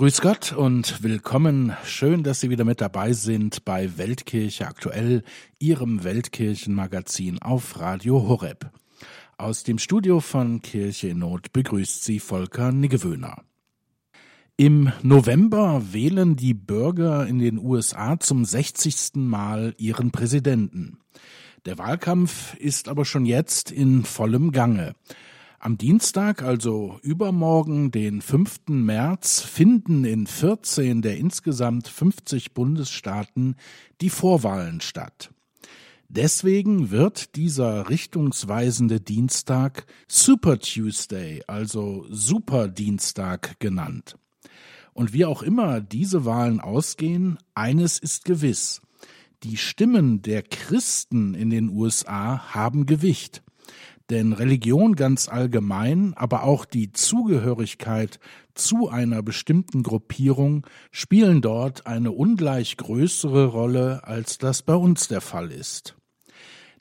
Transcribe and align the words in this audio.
Grüß 0.00 0.22
Gott 0.22 0.54
und 0.54 1.02
willkommen. 1.02 1.76
Schön, 1.84 2.22
dass 2.22 2.40
Sie 2.40 2.48
wieder 2.48 2.64
mit 2.64 2.80
dabei 2.80 3.12
sind 3.12 3.66
bei 3.66 3.98
Weltkirche 3.98 4.66
aktuell, 4.66 5.22
Ihrem 5.58 6.02
Weltkirchenmagazin 6.04 7.42
auf 7.42 7.78
Radio 7.78 8.26
Horeb. 8.26 8.70
Aus 9.36 9.62
dem 9.62 9.76
Studio 9.76 10.20
von 10.20 10.62
Kirche 10.62 11.08
in 11.08 11.18
Not 11.18 11.52
begrüßt 11.52 12.02
Sie 12.02 12.18
Volker 12.18 12.72
Niggewöhner. 12.72 13.42
Im 14.56 14.90
November 15.02 15.82
wählen 15.92 16.34
die 16.34 16.54
Bürger 16.54 17.26
in 17.26 17.38
den 17.38 17.58
USA 17.58 18.18
zum 18.18 18.46
60. 18.46 19.16
Mal 19.16 19.74
ihren 19.76 20.12
Präsidenten. 20.12 20.96
Der 21.66 21.76
Wahlkampf 21.76 22.54
ist 22.54 22.88
aber 22.88 23.04
schon 23.04 23.26
jetzt 23.26 23.70
in 23.70 24.04
vollem 24.04 24.52
Gange. 24.52 24.94
Am 25.62 25.76
Dienstag, 25.76 26.42
also 26.42 26.98
übermorgen, 27.02 27.90
den 27.90 28.22
5. 28.22 28.60
März, 28.68 29.42
finden 29.42 30.06
in 30.06 30.26
14 30.26 31.02
der 31.02 31.18
insgesamt 31.18 31.86
50 31.86 32.54
Bundesstaaten 32.54 33.56
die 34.00 34.08
Vorwahlen 34.08 34.80
statt. 34.80 35.34
Deswegen 36.08 36.90
wird 36.90 37.36
dieser 37.36 37.90
richtungsweisende 37.90 39.02
Dienstag 39.02 39.84
Super 40.08 40.58
Tuesday, 40.58 41.42
also 41.46 42.06
Superdienstag 42.08 43.60
genannt. 43.60 44.16
Und 44.94 45.12
wie 45.12 45.26
auch 45.26 45.42
immer 45.42 45.82
diese 45.82 46.24
Wahlen 46.24 46.60
ausgehen, 46.60 47.36
eines 47.54 47.98
ist 47.98 48.24
gewiss. 48.24 48.80
Die 49.42 49.58
Stimmen 49.58 50.22
der 50.22 50.42
Christen 50.42 51.34
in 51.34 51.50
den 51.50 51.68
USA 51.68 52.54
haben 52.54 52.86
Gewicht. 52.86 53.42
Denn 54.10 54.32
Religion 54.32 54.96
ganz 54.96 55.28
allgemein, 55.28 56.14
aber 56.16 56.42
auch 56.42 56.64
die 56.64 56.92
Zugehörigkeit 56.92 58.18
zu 58.54 58.88
einer 58.88 59.22
bestimmten 59.22 59.84
Gruppierung 59.84 60.66
spielen 60.90 61.40
dort 61.40 61.86
eine 61.86 62.10
ungleich 62.10 62.76
größere 62.76 63.46
Rolle, 63.46 64.02
als 64.04 64.38
das 64.38 64.62
bei 64.62 64.74
uns 64.74 65.06
der 65.06 65.20
Fall 65.20 65.52
ist. 65.52 65.94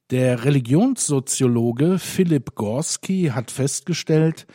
Der 0.09 0.43
Religionssoziologe 0.43 1.99
Philipp 1.99 2.55
Gorski 2.55 3.31
hat 3.31 3.51
festgestellt, 3.51 4.47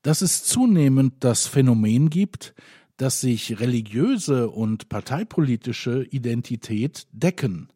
dass 0.00 0.22
es 0.22 0.42
zunehmend 0.42 1.16
das 1.20 1.46
Phänomen 1.46 2.08
gibt, 2.08 2.54
dass 2.96 3.20
sich 3.20 3.60
religiöse 3.60 4.48
und 4.48 4.88
parteipolitische 4.88 6.04
Identität 6.04 7.06
decken. 7.12 7.68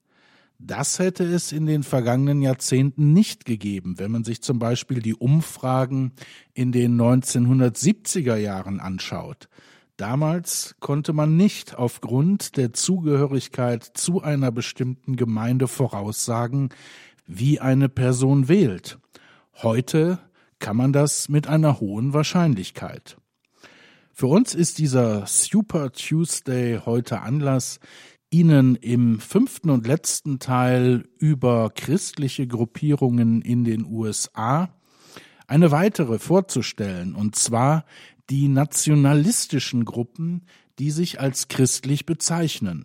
Das 0.59 0.99
hätte 0.99 1.25
es 1.25 1.53
in 1.53 1.67
den 1.67 1.83
vergangenen 1.83 2.41
Jahrzehnten 2.41 3.13
nicht 3.13 3.45
gegeben, 3.45 3.99
wenn 3.99 4.11
man 4.11 4.25
sich 4.25 4.43
zum 4.43 4.59
Beispiel 4.59 5.01
die 5.01 5.15
Umfragen 5.15 6.13
in 6.55 6.73
den 6.73 6.99
1970er 7.01 8.37
Jahren 8.37 8.81
anschaut. 8.81 9.49
Damals 9.99 10.75
konnte 10.81 11.13
man 11.13 11.37
nicht 11.37 11.77
aufgrund 11.77 12.57
der 12.57 12.73
Zugehörigkeit 12.73 13.83
zu 13.83 14.23
einer 14.23 14.51
bestimmten 14.51 15.17
Gemeinde 15.17 15.69
voraussagen, 15.69 16.71
wie 17.27 17.61
eine 17.61 17.89
Person 17.89 18.49
wählt. 18.49 18.99
Heute 19.63 20.19
kann 20.59 20.77
man 20.77 20.93
das 20.93 21.29
mit 21.29 21.49
einer 21.49 21.81
hohen 21.81 22.13
Wahrscheinlichkeit. 22.13 23.17
Für 24.13 24.27
uns 24.29 24.55
ist 24.55 24.79
dieser 24.79 25.27
Super 25.27 25.93
Tuesday 25.93 26.81
heute 26.85 27.21
Anlass, 27.21 27.81
Ihnen 28.37 28.77
im 28.77 29.19
fünften 29.19 29.71
und 29.71 29.87
letzten 29.87 30.39
Teil 30.41 31.09
über 31.17 31.71
christliche 31.75 32.47
Gruppierungen 32.47 33.41
in 33.41 33.65
den 33.65 33.87
USA 33.87 34.69
eine 35.47 35.71
weitere 35.71 36.19
vorzustellen, 36.19 37.15
und 37.15 37.35
zwar 37.35 37.87
die 38.29 38.49
nationalistischen 38.49 39.87
Gruppen, 39.87 40.43
die 40.79 40.91
sich 40.91 41.19
als 41.19 41.49
christlich 41.49 42.05
bezeichnen. 42.05 42.85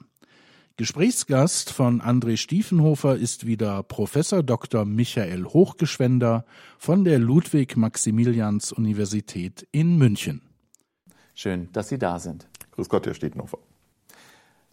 Gesprächsgast 0.77 1.69
von 1.69 2.01
André 2.01 2.37
Stiefenhofer 2.37 3.17
ist 3.17 3.45
wieder 3.45 3.83
Professor 3.83 4.43
Dr. 4.43 4.85
Michael 4.85 5.43
Hochgeschwender 5.43 6.45
von 6.77 7.03
der 7.03 7.19
Ludwig-Maximilians-Universität 7.19 9.67
in 9.73 9.97
München. 9.97 10.43
Schön, 11.35 11.67
dass 11.73 11.89
Sie 11.89 11.97
da 11.97 12.19
sind. 12.19 12.47
Grüß 12.71 12.87
Gott, 12.87 13.05
Herr 13.05 13.15
Stiefenhofer. 13.15 13.57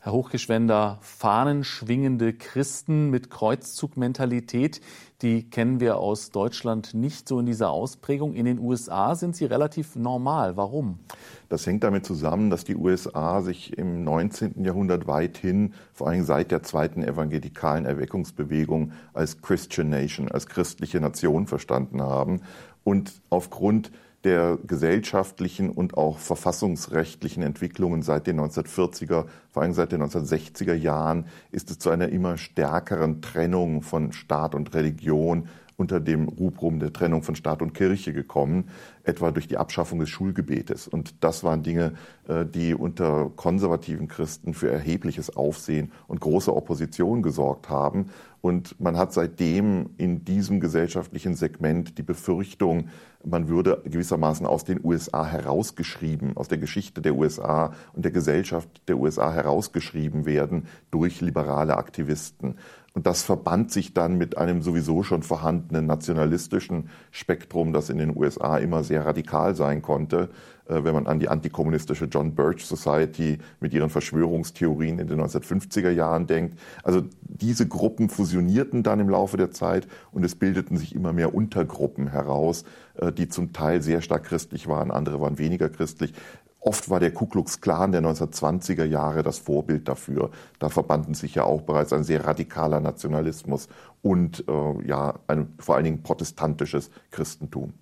Herr 0.00 0.12
Hochgeschwender, 0.12 0.98
fahnenschwingende 1.00 2.32
Christen 2.32 3.10
mit 3.10 3.30
Kreuzzugmentalität, 3.30 4.80
die 5.22 5.50
kennen 5.50 5.80
wir 5.80 5.96
aus 5.96 6.30
Deutschland 6.30 6.94
nicht 6.94 7.26
so 7.26 7.40
in 7.40 7.46
dieser 7.46 7.70
Ausprägung. 7.70 8.34
In 8.34 8.44
den 8.44 8.60
USA 8.60 9.16
sind 9.16 9.34
sie 9.34 9.44
relativ 9.44 9.96
normal. 9.96 10.56
Warum? 10.56 11.00
Das 11.48 11.66
hängt 11.66 11.82
damit 11.82 12.06
zusammen, 12.06 12.48
dass 12.48 12.62
die 12.62 12.76
USA 12.76 13.40
sich 13.40 13.76
im 13.76 14.04
19. 14.04 14.64
Jahrhundert 14.64 15.08
weithin, 15.08 15.74
vor 15.92 16.06
allem 16.06 16.22
seit 16.22 16.52
der 16.52 16.62
zweiten 16.62 17.02
evangelikalen 17.02 17.84
Erweckungsbewegung, 17.84 18.92
als 19.14 19.42
Christian 19.42 19.88
Nation, 19.88 20.30
als 20.30 20.46
christliche 20.46 21.00
Nation 21.00 21.48
verstanden 21.48 22.00
haben 22.00 22.42
und 22.84 23.20
aufgrund 23.30 23.90
der 24.24 24.58
gesellschaftlichen 24.66 25.70
und 25.70 25.96
auch 25.96 26.18
verfassungsrechtlichen 26.18 27.42
Entwicklungen 27.42 28.02
seit 28.02 28.26
den 28.26 28.40
1940er, 28.40 29.26
vor 29.50 29.62
allem 29.62 29.72
seit 29.72 29.92
den 29.92 30.02
1960er 30.02 30.74
Jahren, 30.74 31.26
ist 31.52 31.70
es 31.70 31.78
zu 31.78 31.90
einer 31.90 32.08
immer 32.08 32.36
stärkeren 32.36 33.22
Trennung 33.22 33.82
von 33.82 34.12
Staat 34.12 34.54
und 34.54 34.74
Religion 34.74 35.48
unter 35.78 36.00
dem 36.00 36.28
Rubrum 36.28 36.80
der 36.80 36.92
Trennung 36.92 37.22
von 37.22 37.36
Staat 37.36 37.62
und 37.62 37.72
Kirche 37.72 38.12
gekommen, 38.12 38.64
etwa 39.04 39.30
durch 39.30 39.46
die 39.46 39.56
Abschaffung 39.56 40.00
des 40.00 40.10
Schulgebetes. 40.10 40.88
Und 40.88 41.22
das 41.22 41.44
waren 41.44 41.62
Dinge, 41.62 41.94
äh, 42.26 42.44
die 42.44 42.74
unter 42.74 43.30
konservativen 43.36 44.08
Christen 44.08 44.54
für 44.54 44.70
erhebliches 44.70 45.34
Aufsehen 45.36 45.92
und 46.08 46.20
große 46.20 46.54
Opposition 46.54 47.22
gesorgt 47.22 47.70
haben. 47.70 48.10
Und 48.40 48.80
man 48.80 48.96
hat 48.96 49.12
seitdem 49.12 49.90
in 49.98 50.24
diesem 50.24 50.60
gesellschaftlichen 50.60 51.34
Segment 51.34 51.96
die 51.96 52.02
Befürchtung, 52.02 52.88
man 53.24 53.48
würde 53.48 53.82
gewissermaßen 53.84 54.46
aus 54.46 54.64
den 54.64 54.80
USA 54.84 55.26
herausgeschrieben, 55.26 56.36
aus 56.36 56.48
der 56.48 56.58
Geschichte 56.58 57.02
der 57.02 57.14
USA 57.14 57.72
und 57.94 58.04
der 58.04 58.12
Gesellschaft 58.12 58.68
der 58.88 58.98
USA 58.98 59.32
herausgeschrieben 59.32 60.24
werden 60.24 60.66
durch 60.90 61.20
liberale 61.20 61.76
Aktivisten. 61.76 62.56
Und 62.94 63.06
das 63.06 63.22
verband 63.22 63.70
sich 63.70 63.94
dann 63.94 64.18
mit 64.18 64.36
einem 64.38 64.62
sowieso 64.62 65.02
schon 65.02 65.22
vorhandenen 65.22 65.86
nationalistischen 65.86 66.88
Spektrum, 67.10 67.72
das 67.72 67.90
in 67.90 67.98
den 67.98 68.16
USA 68.16 68.58
immer 68.58 68.82
sehr 68.82 69.06
radikal 69.06 69.54
sein 69.54 69.82
konnte. 69.82 70.30
Äh, 70.68 70.84
wenn 70.84 70.94
man 70.94 71.06
an 71.06 71.18
die 71.18 71.28
antikommunistische 71.28 72.06
John 72.06 72.34
Birch 72.34 72.64
Society 72.64 73.38
mit 73.60 73.72
ihren 73.72 73.90
Verschwörungstheorien 73.90 74.98
in 74.98 75.06
den 75.06 75.20
1950er 75.20 75.90
Jahren 75.90 76.26
denkt. 76.26 76.58
Also 76.82 77.02
diese 77.22 77.66
Gruppen 77.66 78.08
fusionierten 78.10 78.82
dann 78.82 79.00
im 79.00 79.08
Laufe 79.08 79.36
der 79.36 79.50
Zeit 79.50 79.88
und 80.12 80.24
es 80.24 80.34
bildeten 80.34 80.76
sich 80.76 80.94
immer 80.94 81.12
mehr 81.12 81.34
Untergruppen 81.34 82.08
heraus, 82.08 82.64
äh, 82.96 83.12
die 83.12 83.28
zum 83.28 83.52
Teil 83.52 83.82
sehr 83.82 84.02
stark 84.02 84.24
christlich 84.24 84.68
waren, 84.68 84.90
andere 84.90 85.20
waren 85.20 85.38
weniger 85.38 85.68
christlich. 85.68 86.12
Oft 86.60 86.90
war 86.90 87.00
der 87.00 87.12
Ku 87.12 87.26
Klux 87.26 87.60
Klan 87.60 87.92
der 87.92 88.02
1920er 88.02 88.84
Jahre 88.84 89.22
das 89.22 89.38
Vorbild 89.38 89.88
dafür. 89.88 90.30
Da 90.58 90.68
verbanden 90.68 91.14
sich 91.14 91.36
ja 91.36 91.44
auch 91.44 91.62
bereits 91.62 91.92
ein 91.92 92.04
sehr 92.04 92.24
radikaler 92.24 92.80
Nationalismus 92.80 93.68
und 94.02 94.44
äh, 94.48 94.86
ja, 94.86 95.14
ein 95.28 95.54
vor 95.58 95.76
allen 95.76 95.84
Dingen 95.84 96.02
protestantisches 96.02 96.90
Christentum. 97.10 97.74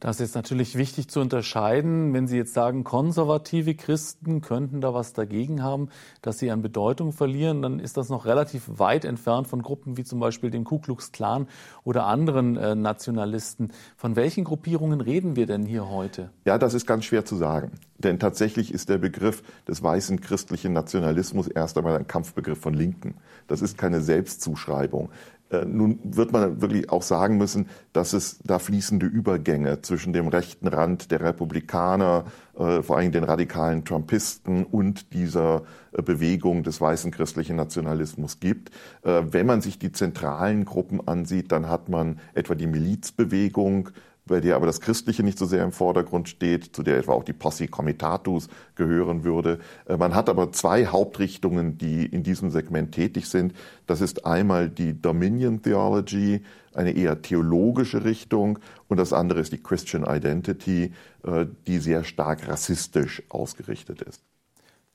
Das 0.00 0.20
ist 0.20 0.36
natürlich 0.36 0.76
wichtig 0.76 1.08
zu 1.08 1.18
unterscheiden. 1.20 2.14
Wenn 2.14 2.28
Sie 2.28 2.36
jetzt 2.36 2.54
sagen, 2.54 2.84
konservative 2.84 3.74
Christen 3.74 4.40
könnten 4.40 4.80
da 4.80 4.94
was 4.94 5.12
dagegen 5.12 5.62
haben, 5.62 5.88
dass 6.22 6.38
sie 6.38 6.52
an 6.52 6.62
Bedeutung 6.62 7.12
verlieren, 7.12 7.62
dann 7.62 7.80
ist 7.80 7.96
das 7.96 8.08
noch 8.08 8.24
relativ 8.24 8.62
weit 8.66 9.04
entfernt 9.04 9.48
von 9.48 9.60
Gruppen 9.60 9.96
wie 9.96 10.04
zum 10.04 10.20
Beispiel 10.20 10.50
dem 10.50 10.62
Ku 10.62 10.78
Klux 10.78 11.10
Klan 11.10 11.48
oder 11.82 12.06
anderen 12.06 12.56
äh, 12.56 12.76
Nationalisten. 12.76 13.72
Von 13.96 14.14
welchen 14.14 14.44
Gruppierungen 14.44 15.00
reden 15.00 15.34
wir 15.34 15.46
denn 15.46 15.66
hier 15.66 15.88
heute? 15.88 16.30
Ja, 16.44 16.58
das 16.58 16.74
ist 16.74 16.86
ganz 16.86 17.04
schwer 17.04 17.24
zu 17.24 17.34
sagen. 17.34 17.72
Denn 17.98 18.20
tatsächlich 18.20 18.72
ist 18.72 18.88
der 18.88 18.98
Begriff 18.98 19.42
des 19.66 19.82
weißen 19.82 20.20
christlichen 20.20 20.72
Nationalismus 20.72 21.48
erst 21.48 21.76
einmal 21.76 21.96
ein 21.96 22.06
Kampfbegriff 22.06 22.60
von 22.60 22.72
Linken. 22.72 23.16
Das 23.48 23.60
ist 23.62 23.76
keine 23.76 24.00
Selbstzuschreibung. 24.00 25.10
Äh, 25.50 25.64
nun 25.64 25.98
wird 26.02 26.32
man 26.32 26.60
wirklich 26.60 26.90
auch 26.90 27.02
sagen 27.02 27.38
müssen, 27.38 27.68
dass 27.92 28.12
es 28.12 28.38
da 28.44 28.58
fließende 28.58 29.06
Übergänge 29.06 29.80
zwischen 29.82 30.12
dem 30.12 30.28
rechten 30.28 30.68
Rand 30.68 31.10
der 31.10 31.20
Republikaner, 31.20 32.24
äh, 32.58 32.82
vor 32.82 32.98
allem 32.98 33.12
den 33.12 33.24
radikalen 33.24 33.84
Trumpisten 33.84 34.64
und 34.64 35.12
dieser 35.14 35.62
äh, 35.92 36.02
Bewegung 36.02 36.62
des 36.62 36.80
weißen 36.80 37.10
christlichen 37.10 37.56
Nationalismus 37.56 38.40
gibt. 38.40 38.70
Wenn 39.02 39.46
man 39.46 39.60
sich 39.60 39.78
die 39.78 39.92
zentralen 39.92 40.64
Gruppen 40.64 41.06
ansieht, 41.06 41.52
dann 41.52 41.68
hat 41.68 41.88
man 41.88 42.18
etwa 42.34 42.54
die 42.54 42.66
Milizbewegung, 42.66 43.90
bei 44.28 44.40
der 44.40 44.54
aber 44.54 44.66
das 44.66 44.80
Christliche 44.80 45.24
nicht 45.24 45.38
so 45.38 45.46
sehr 45.46 45.64
im 45.64 45.72
Vordergrund 45.72 46.28
steht, 46.28 46.76
zu 46.76 46.84
der 46.84 46.98
etwa 46.98 47.12
auch 47.12 47.24
die 47.24 47.32
Posse 47.32 47.66
Comitatus 47.66 48.48
gehören 48.76 49.24
würde. 49.24 49.58
Äh, 49.86 49.96
man 49.96 50.14
hat 50.14 50.28
aber 50.28 50.52
zwei 50.52 50.86
Hauptrichtungen, 50.86 51.76
die 51.78 52.06
in 52.06 52.22
diesem 52.22 52.50
Segment 52.50 52.92
tätig 52.92 53.26
sind. 53.26 53.54
Das 53.86 54.00
ist 54.00 54.24
einmal 54.24 54.70
die 54.70 55.00
Dominion 55.00 55.62
Theology, 55.62 56.42
eine 56.72 56.92
eher 56.92 57.20
theologische 57.22 58.04
Richtung, 58.04 58.60
und 58.86 58.98
das 58.98 59.12
andere 59.12 59.40
ist 59.40 59.52
die 59.52 59.62
Christian 59.62 60.04
Identity, 60.04 60.92
äh, 61.24 61.46
die 61.66 61.78
sehr 61.78 62.04
stark 62.04 62.46
rassistisch 62.46 63.22
ausgerichtet 63.28 64.02
ist. 64.02 64.27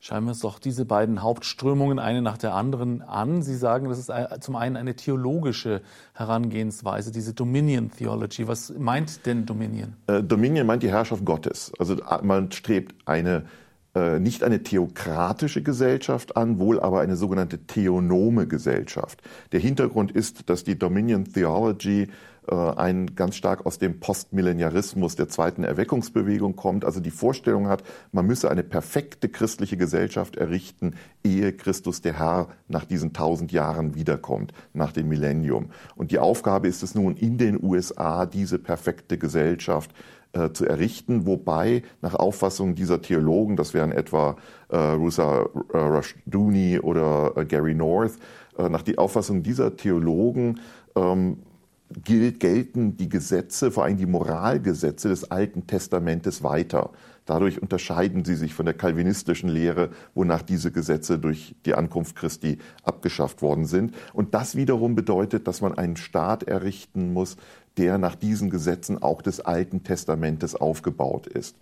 Schauen 0.05 0.25
wir 0.25 0.31
uns 0.31 0.41
doch 0.41 0.59
diese 0.59 0.83
beiden 0.83 1.21
Hauptströmungen 1.21 1.97
eine 1.97 2.21
nach 2.21 2.37
der 2.37 2.53
anderen 2.53 3.01
an. 3.01 3.41
Sie 3.41 3.55
sagen, 3.55 3.87
das 3.87 3.99
ist 3.99 4.11
zum 4.41 4.57
einen 4.57 4.75
eine 4.75 4.97
theologische 4.97 5.81
Herangehensweise, 6.13 7.13
diese 7.13 7.33
Dominion 7.33 7.89
Theology. 7.89 8.45
Was 8.45 8.73
meint 8.77 9.25
denn 9.25 9.45
Dominion? 9.45 9.95
Äh, 10.07 10.21
Dominion 10.21 10.67
meint 10.67 10.83
die 10.83 10.91
Herrschaft 10.91 11.23
Gottes. 11.23 11.71
Also 11.79 11.95
man 12.21 12.51
strebt 12.51 12.95
eine 13.05 13.45
äh, 13.95 14.19
nicht 14.19 14.43
eine 14.43 14.61
theokratische 14.61 15.63
Gesellschaft 15.63 16.35
an, 16.35 16.59
wohl 16.59 16.81
aber 16.81 16.99
eine 16.99 17.15
sogenannte 17.15 17.59
theonome 17.59 18.45
Gesellschaft. 18.45 19.21
Der 19.53 19.61
Hintergrund 19.61 20.11
ist, 20.11 20.49
dass 20.49 20.65
die 20.65 20.77
Dominion 20.77 21.23
Theology 21.31 22.09
ein 22.51 23.15
ganz 23.15 23.35
stark 23.35 23.65
aus 23.65 23.79
dem 23.79 23.99
Postmillenarismus 23.99 25.15
der 25.15 25.29
zweiten 25.29 25.63
Erweckungsbewegung 25.63 26.55
kommt, 26.55 26.85
also 26.85 26.99
die 26.99 27.11
Vorstellung 27.11 27.67
hat, 27.67 27.83
man 28.11 28.25
müsse 28.25 28.51
eine 28.51 28.63
perfekte 28.63 29.29
christliche 29.29 29.77
Gesellschaft 29.77 30.35
errichten, 30.35 30.95
ehe 31.23 31.53
Christus 31.53 32.01
der 32.01 32.19
Herr 32.19 32.47
nach 32.67 32.85
diesen 32.85 33.13
tausend 33.13 33.51
Jahren 33.51 33.95
wiederkommt, 33.95 34.53
nach 34.73 34.91
dem 34.91 35.07
Millennium. 35.07 35.69
Und 35.95 36.11
die 36.11 36.19
Aufgabe 36.19 36.67
ist 36.67 36.83
es 36.83 36.95
nun, 36.95 37.15
in 37.15 37.37
den 37.37 37.63
USA 37.63 38.25
diese 38.25 38.59
perfekte 38.59 39.17
Gesellschaft 39.17 39.91
äh, 40.33 40.51
zu 40.51 40.65
errichten, 40.65 41.25
wobei 41.25 41.83
nach 42.01 42.15
Auffassung 42.15 42.75
dieser 42.75 43.01
Theologen, 43.01 43.55
das 43.55 43.73
wären 43.73 43.91
etwa 43.91 44.35
äh, 44.69 44.77
Rusa 44.77 45.47
äh, 45.73 45.77
Rushduni 45.77 46.79
oder 46.79 47.33
äh, 47.35 47.45
Gary 47.45 47.75
North, 47.75 48.13
äh, 48.57 48.67
nach 48.67 48.81
die 48.81 48.97
Auffassung 48.97 49.43
dieser 49.43 49.77
Theologen 49.77 50.59
ähm, 50.95 51.37
gilt, 52.03 52.39
gelten 52.39 52.97
die 52.97 53.09
Gesetze, 53.09 53.71
vor 53.71 53.83
allem 53.83 53.97
die 53.97 54.05
Moralgesetze 54.05 55.09
des 55.09 55.29
Alten 55.29 55.67
Testamentes 55.67 56.43
weiter. 56.43 56.91
Dadurch 57.25 57.61
unterscheiden 57.61 58.25
sie 58.25 58.35
sich 58.35 58.53
von 58.53 58.65
der 58.65 58.75
kalvinistischen 58.75 59.49
Lehre, 59.49 59.89
wonach 60.13 60.41
diese 60.41 60.71
Gesetze 60.71 61.19
durch 61.19 61.55
die 61.65 61.73
Ankunft 61.73 62.15
Christi 62.15 62.57
abgeschafft 62.83 63.41
worden 63.41 63.65
sind. 63.65 63.95
Und 64.13 64.33
das 64.33 64.55
wiederum 64.55 64.95
bedeutet, 64.95 65.47
dass 65.47 65.61
man 65.61 65.77
einen 65.77 65.95
Staat 65.95 66.43
errichten 66.43 67.13
muss, 67.13 67.37
der 67.77 67.97
nach 67.97 68.15
diesen 68.15 68.49
Gesetzen 68.49 69.01
auch 69.01 69.21
des 69.21 69.39
Alten 69.39 69.83
Testamentes 69.83 70.55
aufgebaut 70.55 71.27
ist. 71.27 71.55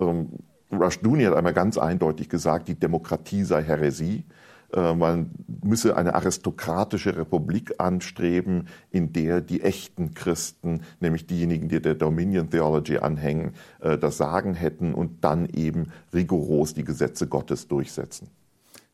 Ähm, 0.00 0.30
Rushduni 0.72 1.24
hat 1.24 1.34
einmal 1.34 1.54
ganz 1.54 1.78
eindeutig 1.78 2.28
gesagt, 2.28 2.68
die 2.68 2.74
Demokratie 2.74 3.44
sei 3.44 3.62
Häresie. 3.62 4.24
Äh, 4.74 4.94
man 4.94 5.30
müsse 5.62 5.96
eine 5.96 6.14
aristokratische 6.14 7.16
Republik 7.16 7.74
anstreben, 7.78 8.68
in 8.90 9.12
der 9.12 9.40
die 9.40 9.62
echten 9.62 10.14
Christen, 10.14 10.82
nämlich 11.00 11.26
diejenigen, 11.26 11.68
die 11.68 11.80
der 11.80 11.94
Dominion 11.94 12.50
Theology 12.50 12.98
anhängen, 12.98 13.54
äh, 13.80 13.96
das 13.96 14.16
Sagen 14.16 14.54
hätten 14.54 14.94
und 14.94 15.24
dann 15.24 15.46
eben 15.46 15.92
rigoros 16.12 16.74
die 16.74 16.84
Gesetze 16.84 17.28
Gottes 17.28 17.68
durchsetzen. 17.68 18.28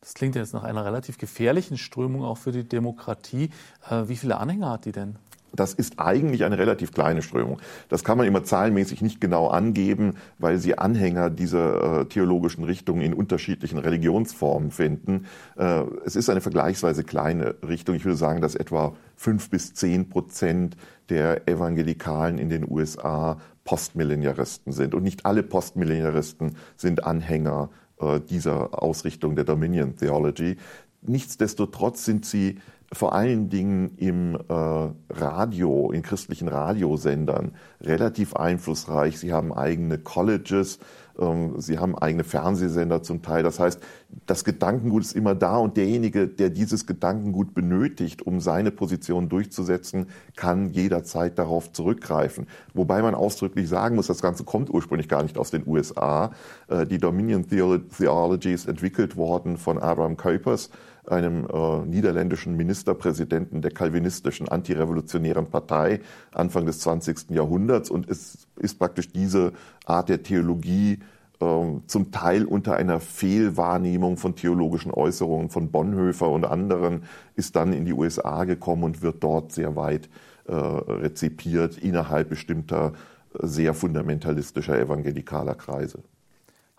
Das 0.01 0.15
klingt 0.15 0.35
jetzt 0.35 0.53
nach 0.53 0.63
einer 0.63 0.83
relativ 0.83 1.17
gefährlichen 1.17 1.77
Strömung 1.77 2.23
auch 2.23 2.37
für 2.37 2.51
die 2.51 2.67
Demokratie. 2.67 3.51
Äh, 3.89 4.07
wie 4.07 4.15
viele 4.15 4.37
Anhänger 4.37 4.71
hat 4.71 4.85
die 4.85 4.91
denn? 4.91 5.17
Das 5.53 5.73
ist 5.73 5.99
eigentlich 5.99 6.43
eine 6.43 6.57
relativ 6.57 6.91
kleine 6.91 7.21
Strömung. 7.21 7.59
Das 7.89 8.03
kann 8.03 8.17
man 8.17 8.27
immer 8.27 8.43
zahlenmäßig 8.43 9.01
nicht 9.01 9.19
genau 9.19 9.47
angeben, 9.47 10.15
weil 10.39 10.57
sie 10.57 10.77
Anhänger 10.77 11.29
dieser 11.29 12.01
äh, 12.01 12.05
theologischen 12.05 12.63
Richtungen 12.63 13.01
in 13.01 13.13
unterschiedlichen 13.13 13.77
Religionsformen 13.77 14.71
finden. 14.71 15.25
Äh, 15.57 15.83
es 16.05 16.15
ist 16.15 16.29
eine 16.29 16.41
vergleichsweise 16.41 17.03
kleine 17.03 17.55
Richtung. 17.67 17.95
Ich 17.95 18.05
würde 18.05 18.17
sagen, 18.17 18.41
dass 18.41 18.55
etwa 18.55 18.95
fünf 19.15 19.49
bis 19.49 19.73
zehn 19.73 20.09
Prozent 20.09 20.77
der 21.09 21.47
Evangelikalen 21.47 22.37
in 22.37 22.49
den 22.49 22.69
USA 22.69 23.37
Postmillennialisten 23.63 24.73
sind. 24.73 24.95
Und 24.95 25.03
nicht 25.03 25.25
alle 25.25 25.43
Postmillennialisten 25.43 26.55
sind 26.77 27.03
Anhänger 27.03 27.69
äh, 27.99 28.19
dieser 28.19 28.81
Ausrichtung 28.81 29.35
der 29.35 29.43
Dominion 29.43 29.97
Theology. 29.97 30.57
Nichtsdestotrotz 31.01 32.05
sind 32.05 32.25
sie 32.25 32.59
vor 32.93 33.13
allen 33.13 33.49
Dingen 33.49 33.95
im 33.97 34.35
äh, 34.35 34.89
Radio, 35.09 35.91
in 35.91 36.01
christlichen 36.01 36.49
Radiosendern 36.49 37.53
relativ 37.79 38.35
einflussreich. 38.35 39.17
Sie 39.17 39.31
haben 39.31 39.53
eigene 39.53 39.97
Colleges, 39.97 40.79
ähm, 41.17 41.55
sie 41.61 41.79
haben 41.79 41.97
eigene 41.97 42.25
Fernsehsender 42.25 43.01
zum 43.01 43.21
Teil. 43.21 43.43
Das 43.43 43.61
heißt, 43.61 43.79
das 44.25 44.43
Gedankengut 44.43 45.03
ist 45.03 45.13
immer 45.13 45.35
da 45.35 45.55
und 45.55 45.77
derjenige, 45.77 46.27
der 46.27 46.49
dieses 46.49 46.85
Gedankengut 46.85 47.53
benötigt, 47.53 48.27
um 48.27 48.41
seine 48.41 48.71
Position 48.71 49.29
durchzusetzen, 49.29 50.07
kann 50.35 50.69
jederzeit 50.71 51.39
darauf 51.39 51.71
zurückgreifen. 51.71 52.47
Wobei 52.73 53.01
man 53.01 53.15
ausdrücklich 53.15 53.69
sagen 53.69 53.95
muss, 53.95 54.07
das 54.07 54.21
Ganze 54.21 54.43
kommt 54.43 54.69
ursprünglich 54.69 55.07
gar 55.07 55.23
nicht 55.23 55.37
aus 55.37 55.49
den 55.49 55.65
USA. 55.65 56.31
Äh, 56.67 56.85
die 56.85 56.97
Dominion 56.97 57.47
Theology 57.47 58.51
ist 58.51 58.67
entwickelt 58.67 59.15
worden 59.15 59.55
von 59.57 59.77
Abraham 59.77 60.17
Kuipers, 60.17 60.69
einem 61.11 61.45
äh, 61.45 61.85
niederländischen 61.85 62.55
Ministerpräsidenten 62.55 63.61
der 63.61 63.71
kalvinistischen 63.71 64.47
antirevolutionären 64.47 65.47
Partei 65.47 66.01
Anfang 66.33 66.65
des 66.65 66.79
20. 66.79 67.31
Jahrhunderts. 67.31 67.89
Und 67.89 68.09
es 68.09 68.47
ist 68.57 68.79
praktisch 68.79 69.11
diese 69.11 69.53
Art 69.85 70.09
der 70.09 70.23
Theologie 70.23 70.99
äh, 71.39 71.45
zum 71.87 72.11
Teil 72.11 72.45
unter 72.45 72.75
einer 72.75 72.99
Fehlwahrnehmung 72.99 74.17
von 74.17 74.35
theologischen 74.35 74.91
Äußerungen 74.91 75.49
von 75.49 75.71
Bonhoeffer 75.71 76.29
und 76.29 76.45
anderen, 76.45 77.03
ist 77.35 77.55
dann 77.55 77.73
in 77.73 77.85
die 77.85 77.93
USA 77.93 78.45
gekommen 78.45 78.83
und 78.83 79.01
wird 79.01 79.23
dort 79.23 79.51
sehr 79.51 79.75
weit 79.75 80.09
äh, 80.45 80.53
rezipiert 80.53 81.77
innerhalb 81.77 82.29
bestimmter 82.29 82.93
sehr 83.33 83.73
fundamentalistischer 83.73 84.77
evangelikaler 84.77 85.55
Kreise 85.55 85.99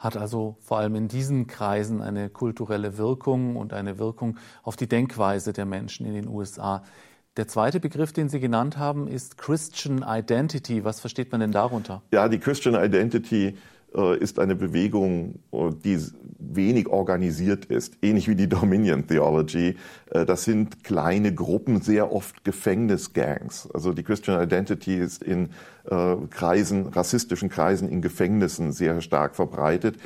hat 0.03 0.17
also 0.17 0.57
vor 0.59 0.79
allem 0.79 0.97
in 0.97 1.07
diesen 1.07 1.47
Kreisen 1.47 2.03
eine 2.03 2.29
kulturelle 2.29 2.99
Wirkung 2.99 3.55
und 3.55 3.73
eine 3.73 3.99
Wirkung 3.99 4.37
auf 4.65 4.75
die 4.75 4.89
Denkweise 4.89 5.53
der 5.53 5.65
Menschen 5.65 6.05
in 6.07 6.15
den 6.15 6.29
USA. 6.29 6.83
Der 7.37 7.47
zweite 7.47 7.79
Begriff, 7.79 8.13
den 8.13 8.29
Sie 8.29 8.41
genannt 8.41 8.77
haben, 8.79 9.07
ist 9.07 9.39
Christian 9.39 10.05
Identity. 10.07 10.85
Was 10.85 10.99
versteht 10.99 11.31
man 11.31 11.41
denn 11.41 11.53
darunter? 11.53 12.03
Ja, 12.13 12.29
die 12.29 12.41
Christian 12.41 12.75
Identity 12.75 13.57
ist 14.19 14.39
eine 14.39 14.55
Bewegung, 14.55 15.41
äh, 15.53 15.71
die 15.85 15.99
wenig 16.39 16.89
organisiert 16.89 17.67
ist, 17.67 17.99
ähnlich 18.03 18.29
wie 18.29 18.35
die 18.35 18.49
Dominion 18.49 19.07
Theology. 19.07 19.77
Äh, 20.11 20.25
das 20.25 20.45
sind 20.45 20.85
kleine 20.85 21.35
Gruppen, 21.35 21.81
sehr 21.81 22.13
oft 22.13 22.45
Gefängnisgangs. 22.45 23.69
Also 23.73 23.93
die 23.93 24.03
Christian 24.03 24.43
Identity 24.43 24.97
ist 24.97 25.23
in 25.23 25.51
Kreisen, 26.31 26.87
rassistischen 26.87 27.49
Kreisen 27.49 27.89
in 27.89 28.03
Gefängnissen 28.03 28.71
sehr 28.71 29.01
stark 29.01 29.35
verbreitet. 29.35 29.97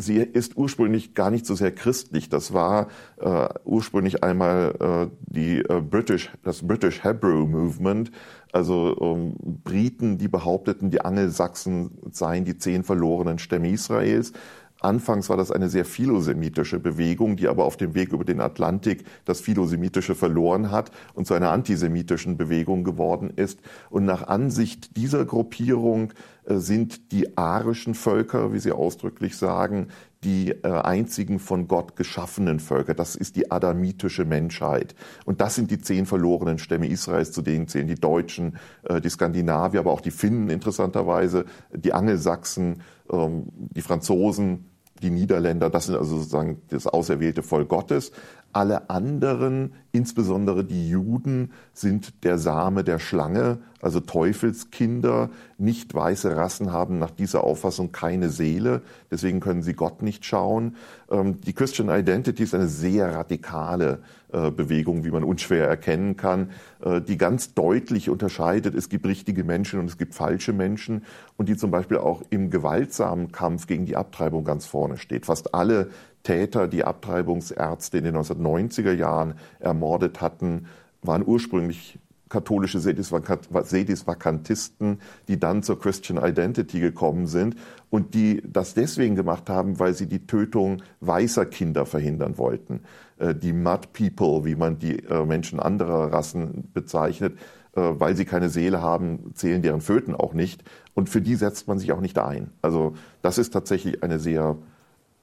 Sie 0.00 0.16
ist 0.16 0.56
ursprünglich 0.56 1.14
gar 1.14 1.30
nicht 1.30 1.44
so 1.44 1.54
sehr 1.54 1.72
christlich. 1.72 2.30
Das 2.30 2.54
war 2.54 2.88
äh, 3.18 3.48
ursprünglich 3.64 4.24
einmal 4.24 4.74
äh, 4.80 5.14
die 5.26 5.58
äh, 5.58 5.82
British, 5.82 6.30
das 6.42 6.66
British 6.66 7.04
Hebrew 7.04 7.46
Movement, 7.46 8.10
also 8.50 8.96
ähm, 8.98 9.34
Briten, 9.62 10.16
die 10.16 10.28
behaupteten, 10.28 10.90
die 10.90 11.02
Angelsachsen 11.02 11.98
seien 12.10 12.46
die 12.46 12.56
zehn 12.56 12.82
verlorenen 12.82 13.38
Stämme 13.38 13.70
Israels. 13.70 14.32
Anfangs 14.80 15.28
war 15.28 15.36
das 15.36 15.50
eine 15.50 15.68
sehr 15.68 15.84
philosemitische 15.84 16.80
Bewegung, 16.80 17.36
die 17.36 17.48
aber 17.48 17.66
auf 17.66 17.76
dem 17.76 17.94
Weg 17.94 18.14
über 18.14 18.24
den 18.24 18.40
Atlantik 18.40 19.04
das 19.26 19.42
Philosemitische 19.42 20.14
verloren 20.14 20.70
hat 20.70 20.90
und 21.12 21.26
zu 21.26 21.34
einer 21.34 21.50
antisemitischen 21.50 22.38
Bewegung 22.38 22.82
geworden 22.82 23.30
ist. 23.36 23.60
Und 23.90 24.06
nach 24.06 24.26
Ansicht 24.26 24.96
dieser 24.96 25.26
Gruppierung 25.26 26.14
sind 26.58 27.12
die 27.12 27.36
arischen 27.36 27.94
Völker, 27.94 28.52
wie 28.52 28.58
sie 28.58 28.72
ausdrücklich 28.72 29.36
sagen, 29.36 29.88
die 30.24 30.50
äh, 30.50 30.68
einzigen 30.68 31.38
von 31.38 31.68
Gott 31.68 31.96
geschaffenen 31.96 32.60
Völker. 32.60 32.94
Das 32.94 33.14
ist 33.14 33.36
die 33.36 33.50
adamitische 33.50 34.24
Menschheit. 34.24 34.94
Und 35.24 35.40
das 35.40 35.54
sind 35.54 35.70
die 35.70 35.80
zehn 35.80 36.06
verlorenen 36.06 36.58
Stämme 36.58 36.88
Israels, 36.88 37.32
zu 37.32 37.42
denen 37.42 37.68
zählen 37.68 37.86
die 37.86 37.94
Deutschen, 37.94 38.56
äh, 38.84 39.00
die 39.00 39.08
Skandinavier, 39.08 39.80
aber 39.80 39.92
auch 39.92 40.02
die 40.02 40.10
Finnen 40.10 40.50
interessanterweise, 40.50 41.46
die 41.74 41.92
Angelsachsen, 41.92 42.82
ähm, 43.10 43.44
die 43.52 43.82
Franzosen, 43.82 44.66
die 45.02 45.10
Niederländer, 45.10 45.70
das 45.70 45.86
sind 45.86 45.96
also 45.96 46.18
sozusagen 46.18 46.60
das 46.68 46.86
auserwählte 46.86 47.42
Volk 47.42 47.68
Gottes. 47.68 48.12
Alle 48.52 48.90
anderen, 48.90 49.74
insbesondere 49.92 50.64
die 50.64 50.88
Juden, 50.88 51.52
sind 51.72 52.24
der 52.24 52.36
Same 52.38 52.82
der 52.82 52.98
Schlange, 52.98 53.58
also 53.80 54.00
Teufelskinder. 54.00 55.30
Nicht 55.56 55.94
weiße 55.94 56.36
Rassen 56.36 56.72
haben 56.72 56.98
nach 56.98 57.10
dieser 57.10 57.44
Auffassung 57.44 57.92
keine 57.92 58.28
Seele, 58.28 58.82
deswegen 59.10 59.40
können 59.40 59.62
sie 59.62 59.74
Gott 59.74 60.02
nicht 60.02 60.24
schauen. 60.24 60.76
Ähm, 61.10 61.40
die 61.40 61.52
Christian 61.52 61.90
Identity 61.90 62.42
ist 62.42 62.54
eine 62.54 62.68
sehr 62.68 63.14
radikale 63.14 64.00
äh, 64.32 64.50
Bewegung, 64.52 65.04
wie 65.04 65.10
man 65.10 65.24
unschwer 65.24 65.66
erkennen 65.66 66.16
kann, 66.16 66.50
äh, 66.84 67.00
die 67.00 67.16
ganz 67.16 67.54
deutlich 67.54 68.10
unterscheidet, 68.10 68.76
es 68.76 68.88
gibt 68.88 69.06
richtige 69.06 69.42
Menschen 69.42 69.80
und 69.80 69.86
es 69.86 69.98
gibt 69.98 70.14
falsche 70.14 70.52
Menschen 70.52 71.04
und 71.36 71.48
die 71.48 71.56
zum 71.56 71.72
Beispiel 71.72 71.98
auch 71.98 72.22
im 72.30 72.50
gewaltsamen 72.50 73.32
Kampf 73.32 73.66
gegen 73.66 73.86
die 73.86 73.96
Abtreibung 73.96 74.44
ganz 74.44 74.66
vorne 74.66 74.98
steht. 74.98 75.26
Fast 75.26 75.52
alle 75.54 75.90
Täter, 76.22 76.68
die 76.68 76.84
Abtreibungsärzte 76.84 77.98
in 77.98 78.04
den 78.04 78.16
1990er 78.16 78.92
Jahren 78.92 79.34
ermordet 79.58 80.20
hatten, 80.20 80.66
waren 81.02 81.26
ursprünglich 81.26 81.98
katholische 82.30 82.78
Sedisvakantisten, 82.78 85.00
die 85.28 85.38
dann 85.38 85.62
zur 85.62 85.78
Christian 85.78 86.24
Identity 86.24 86.80
gekommen 86.80 87.26
sind 87.26 87.56
und 87.90 88.14
die 88.14 88.42
das 88.46 88.72
deswegen 88.72 89.16
gemacht 89.16 89.50
haben, 89.50 89.78
weil 89.78 89.92
sie 89.94 90.06
die 90.06 90.26
Tötung 90.26 90.82
weißer 91.00 91.44
Kinder 91.44 91.84
verhindern 91.84 92.38
wollten. 92.38 92.80
Äh, 93.18 93.34
die 93.34 93.52
Mud 93.52 93.92
People, 93.92 94.44
wie 94.44 94.54
man 94.54 94.78
die 94.78 95.04
äh, 95.04 95.26
Menschen 95.26 95.60
anderer 95.60 96.12
Rassen 96.12 96.70
bezeichnet, 96.72 97.36
äh, 97.74 97.80
weil 97.80 98.16
sie 98.16 98.24
keine 98.24 98.48
Seele 98.48 98.80
haben, 98.80 99.32
zählen 99.34 99.60
deren 99.60 99.80
Föten 99.80 100.14
auch 100.14 100.32
nicht. 100.32 100.62
Und 100.94 101.08
für 101.08 101.20
die 101.20 101.34
setzt 101.34 101.68
man 101.68 101.78
sich 101.78 101.92
auch 101.92 102.00
nicht 102.00 102.18
ein. 102.18 102.50
Also 102.62 102.94
das 103.22 103.38
ist 103.38 103.50
tatsächlich 103.50 104.02
eine 104.02 104.20
sehr 104.20 104.56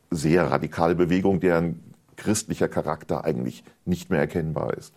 sehr 0.10 0.50
radikale 0.50 0.96
Bewegung, 0.96 1.40
deren 1.40 1.80
christlicher 2.16 2.68
Charakter 2.68 3.24
eigentlich 3.24 3.64
nicht 3.86 4.10
mehr 4.10 4.20
erkennbar 4.20 4.74
ist. 4.74 4.94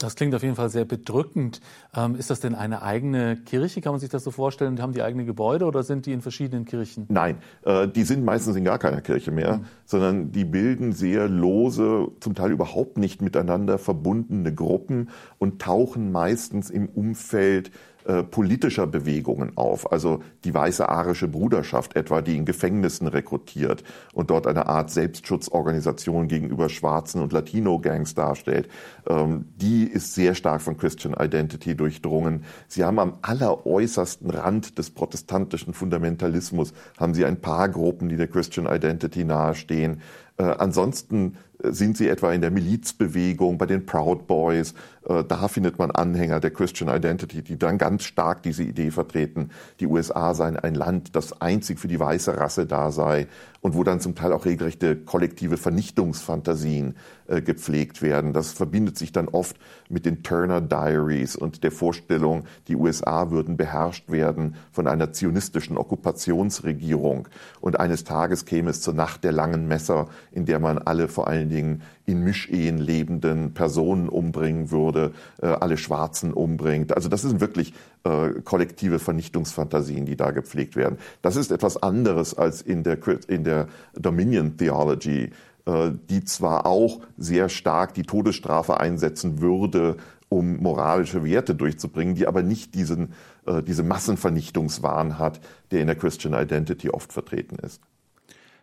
Das 0.00 0.16
klingt 0.16 0.34
auf 0.34 0.42
jeden 0.42 0.54
Fall 0.54 0.70
sehr 0.70 0.86
bedrückend. 0.86 1.60
Ähm, 1.94 2.16
ist 2.16 2.30
das 2.30 2.40
denn 2.40 2.54
eine 2.54 2.82
eigene 2.82 3.36
Kirche? 3.36 3.82
Kann 3.82 3.92
man 3.92 4.00
sich 4.00 4.08
das 4.08 4.24
so 4.24 4.30
vorstellen? 4.30 4.76
Die 4.76 4.82
haben 4.82 4.94
die 4.94 5.02
eigene 5.02 5.26
Gebäude 5.26 5.66
oder 5.66 5.82
sind 5.82 6.06
die 6.06 6.12
in 6.12 6.22
verschiedenen 6.22 6.64
Kirchen? 6.64 7.04
Nein, 7.08 7.36
äh, 7.64 7.86
die 7.86 8.04
sind 8.04 8.24
meistens 8.24 8.56
in 8.56 8.64
gar 8.64 8.78
keiner 8.78 9.02
Kirche 9.02 9.30
mehr, 9.30 9.58
mhm. 9.58 9.64
sondern 9.84 10.32
die 10.32 10.44
bilden 10.44 10.92
sehr 10.92 11.28
lose, 11.28 12.08
zum 12.20 12.34
Teil 12.34 12.50
überhaupt 12.50 12.96
nicht 12.96 13.20
miteinander 13.20 13.78
verbundene 13.78 14.54
Gruppen 14.54 15.10
und 15.38 15.60
tauchen 15.60 16.10
meistens 16.10 16.70
im 16.70 16.88
Umfeld 16.88 17.70
äh, 18.04 18.22
politischer 18.22 18.86
Bewegungen 18.86 19.56
auf. 19.56 19.92
Also 19.92 20.22
die 20.44 20.54
Weiße 20.54 20.88
Arische 20.88 21.28
Bruderschaft 21.28 21.96
etwa, 21.96 22.22
die 22.22 22.36
in 22.36 22.44
Gefängnissen 22.44 23.06
rekrutiert 23.06 23.84
und 24.12 24.30
dort 24.30 24.46
eine 24.46 24.66
Art 24.66 24.90
Selbstschutzorganisation 24.90 26.28
gegenüber 26.28 26.68
Schwarzen 26.68 27.20
und 27.20 27.32
Latino-Gangs 27.32 28.14
darstellt. 28.14 28.68
Ähm, 29.08 29.46
die 29.56 29.84
ist 29.84 30.14
sehr 30.14 30.34
stark 30.34 30.62
von 30.62 30.76
Christian 30.76 31.14
Identity 31.18 31.74
durchdrungen. 31.74 32.44
Sie 32.68 32.84
haben 32.84 32.98
am 32.98 33.18
alleräußersten 33.22 34.30
Rand 34.30 34.78
des 34.78 34.90
protestantischen 34.90 35.74
Fundamentalismus, 35.74 36.72
haben 36.98 37.14
sie 37.14 37.24
ein 37.24 37.40
paar 37.40 37.68
Gruppen, 37.68 38.08
die 38.08 38.16
der 38.16 38.28
Christian 38.28 38.66
Identity 38.66 39.24
nahestehen. 39.24 40.00
Äh, 40.38 40.44
ansonsten 40.44 41.36
sind 41.64 41.96
sie 41.96 42.08
etwa 42.08 42.32
in 42.32 42.40
der 42.40 42.50
Milizbewegung, 42.50 43.58
bei 43.58 43.66
den 43.66 43.86
Proud 43.86 44.26
Boys. 44.26 44.74
Äh, 45.08 45.24
da 45.24 45.48
findet 45.48 45.78
man 45.78 45.90
Anhänger 45.90 46.40
der 46.40 46.50
Christian 46.50 46.94
Identity, 46.94 47.42
die 47.42 47.58
dann 47.58 47.78
ganz 47.78 48.04
stark 48.04 48.42
diese 48.42 48.62
Idee 48.62 48.90
vertreten, 48.90 49.50
die 49.80 49.86
USA 49.86 50.34
seien 50.34 50.56
ein 50.56 50.74
Land, 50.74 51.16
das 51.16 51.40
einzig 51.40 51.78
für 51.78 51.88
die 51.88 52.00
weiße 52.00 52.36
Rasse 52.36 52.66
da 52.66 52.90
sei 52.90 53.26
und 53.60 53.74
wo 53.74 53.84
dann 53.84 54.00
zum 54.00 54.14
Teil 54.14 54.32
auch 54.32 54.44
regelrechte 54.44 54.96
kollektive 54.96 55.56
Vernichtungsfantasien 55.56 56.96
äh, 57.26 57.42
gepflegt 57.42 58.02
werden. 58.02 58.32
Das 58.32 58.52
verbindet 58.52 58.96
sich 58.96 59.12
dann 59.12 59.28
oft 59.28 59.56
mit 59.88 60.06
den 60.06 60.22
Turner 60.22 60.60
Diaries 60.60 61.36
und 61.36 61.62
der 61.62 61.72
Vorstellung, 61.72 62.44
die 62.68 62.76
USA 62.76 63.30
würden 63.30 63.56
beherrscht 63.56 64.10
werden 64.10 64.56
von 64.72 64.86
einer 64.86 65.12
zionistischen 65.12 65.76
Okkupationsregierung 65.76 67.28
und 67.60 67.78
eines 67.78 68.04
Tages 68.04 68.46
käme 68.46 68.70
es 68.70 68.80
zur 68.80 68.94
Nacht 68.94 69.24
der 69.24 69.32
langen 69.32 69.68
Messer, 69.68 70.08
in 70.32 70.46
der 70.46 70.58
man 70.58 70.78
alle 70.78 71.08
vor 71.08 71.28
allen 71.28 71.48
Dingen 71.50 71.82
in 72.10 72.24
Mischehen 72.24 72.78
lebenden 72.78 73.54
Personen 73.54 74.08
umbringen 74.08 74.70
würde, 74.70 75.12
äh, 75.40 75.46
alle 75.46 75.76
Schwarzen 75.76 76.32
umbringt. 76.32 76.94
Also 76.94 77.08
das 77.08 77.22
sind 77.22 77.40
wirklich 77.40 77.72
äh, 78.04 78.40
kollektive 78.44 78.98
Vernichtungsfantasien, 78.98 80.06
die 80.06 80.16
da 80.16 80.30
gepflegt 80.30 80.76
werden. 80.76 80.98
Das 81.22 81.36
ist 81.36 81.50
etwas 81.50 81.82
anderes 81.82 82.36
als 82.36 82.62
in 82.62 82.82
der, 82.82 82.98
in 83.28 83.44
der 83.44 83.68
Dominion 83.94 84.56
Theology, 84.56 85.30
äh, 85.66 85.90
die 86.08 86.24
zwar 86.24 86.66
auch 86.66 87.00
sehr 87.16 87.48
stark 87.48 87.94
die 87.94 88.04
Todesstrafe 88.04 88.80
einsetzen 88.80 89.40
würde, 89.40 89.96
um 90.28 90.58
moralische 90.58 91.24
Werte 91.24 91.54
durchzubringen, 91.54 92.14
die 92.14 92.26
aber 92.26 92.42
nicht 92.42 92.74
diesen, 92.74 93.12
äh, 93.46 93.62
diese 93.62 93.82
Massenvernichtungswahn 93.82 95.18
hat, 95.18 95.40
der 95.70 95.80
in 95.80 95.88
der 95.88 95.96
Christian 95.96 96.34
Identity 96.34 96.88
oft 96.90 97.12
vertreten 97.12 97.56
ist. 97.56 97.82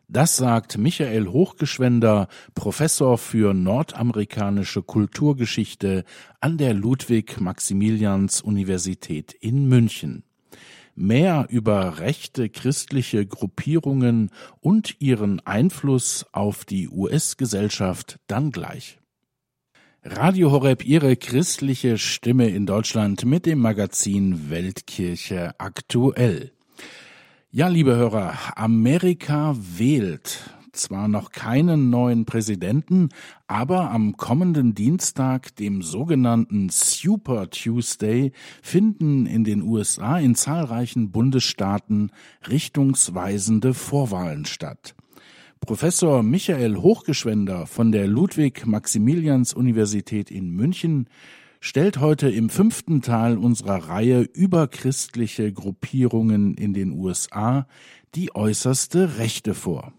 Das 0.10 0.38
sagt 0.38 0.78
Michael 0.78 1.28
Hochgeschwender, 1.28 2.30
Professor 2.56 3.18
für 3.18 3.54
nordamerikanische 3.54 4.82
Kulturgeschichte 4.82 6.06
an 6.40 6.58
der 6.58 6.74
Ludwig-Maximilians-Universität 6.74 9.34
in 9.34 9.68
München. 9.68 10.24
Mehr 10.96 11.48
über 11.50 12.00
rechte 12.00 12.48
christliche 12.48 13.26
Gruppierungen 13.26 14.32
und 14.62 14.96
ihren 15.00 15.46
Einfluss 15.46 16.26
auf 16.32 16.64
die 16.64 16.88
US-Gesellschaft 16.88 18.18
dann 18.28 18.52
gleich. 18.52 19.00
Radio 20.04 20.52
Horeb, 20.52 20.86
Ihre 20.86 21.18
christliche 21.18 21.98
Stimme 21.98 22.48
in 22.48 22.66
Deutschland 22.66 23.26
mit 23.26 23.46
dem 23.46 23.60
Magazin 23.60 24.50
Weltkirche 24.50 25.60
aktuell. 25.60 26.54
Ja, 27.50 27.70
liebe 27.70 27.96
Hörer, 27.96 28.34
Amerika 28.58 29.56
wählt 29.58 30.54
zwar 30.74 31.08
noch 31.08 31.32
keinen 31.32 31.89
neuen 31.89 32.25
Präsidenten, 32.25 33.08
aber 33.48 33.89
am 33.92 34.18
kommenden 34.18 34.75
Dienstag, 34.75 35.56
dem 35.56 35.82
sogenannten 35.82 36.68
Super 36.68 37.50
Tuesday, 37.50 38.34
finden 38.62 39.25
in 39.25 39.46
den 39.46 39.62
USA 39.62 40.20
in 40.20 40.36
zahlreichen 40.36 41.12
Bundesstaaten 41.12 42.12
richtungsweisende 42.50 43.74
Vorwahlen 43.74 44.44
statt. 44.44 44.94
Professor 45.62 46.24
Michael 46.24 46.75
Hochgeschwender 46.75 47.66
von 47.66 47.94
der 47.94 48.08
Ludwig-Maximilians-Universität 48.08 50.32
in 50.32 50.50
München 50.50 51.08
stellt 51.60 52.00
heute 52.00 52.30
im 52.30 52.50
fünften 52.50 53.02
Teil 53.02 53.38
unserer 53.38 53.90
Reihe 53.90 54.22
über 54.22 54.68
christliche 54.68 55.52
Gruppierungen 55.52 56.54
in 56.56 56.74
den 56.74 56.92
USA 56.92 57.68
die 58.16 58.36
äußerste 58.36 59.18
Rechte 59.18 59.54
vor. 59.54 59.94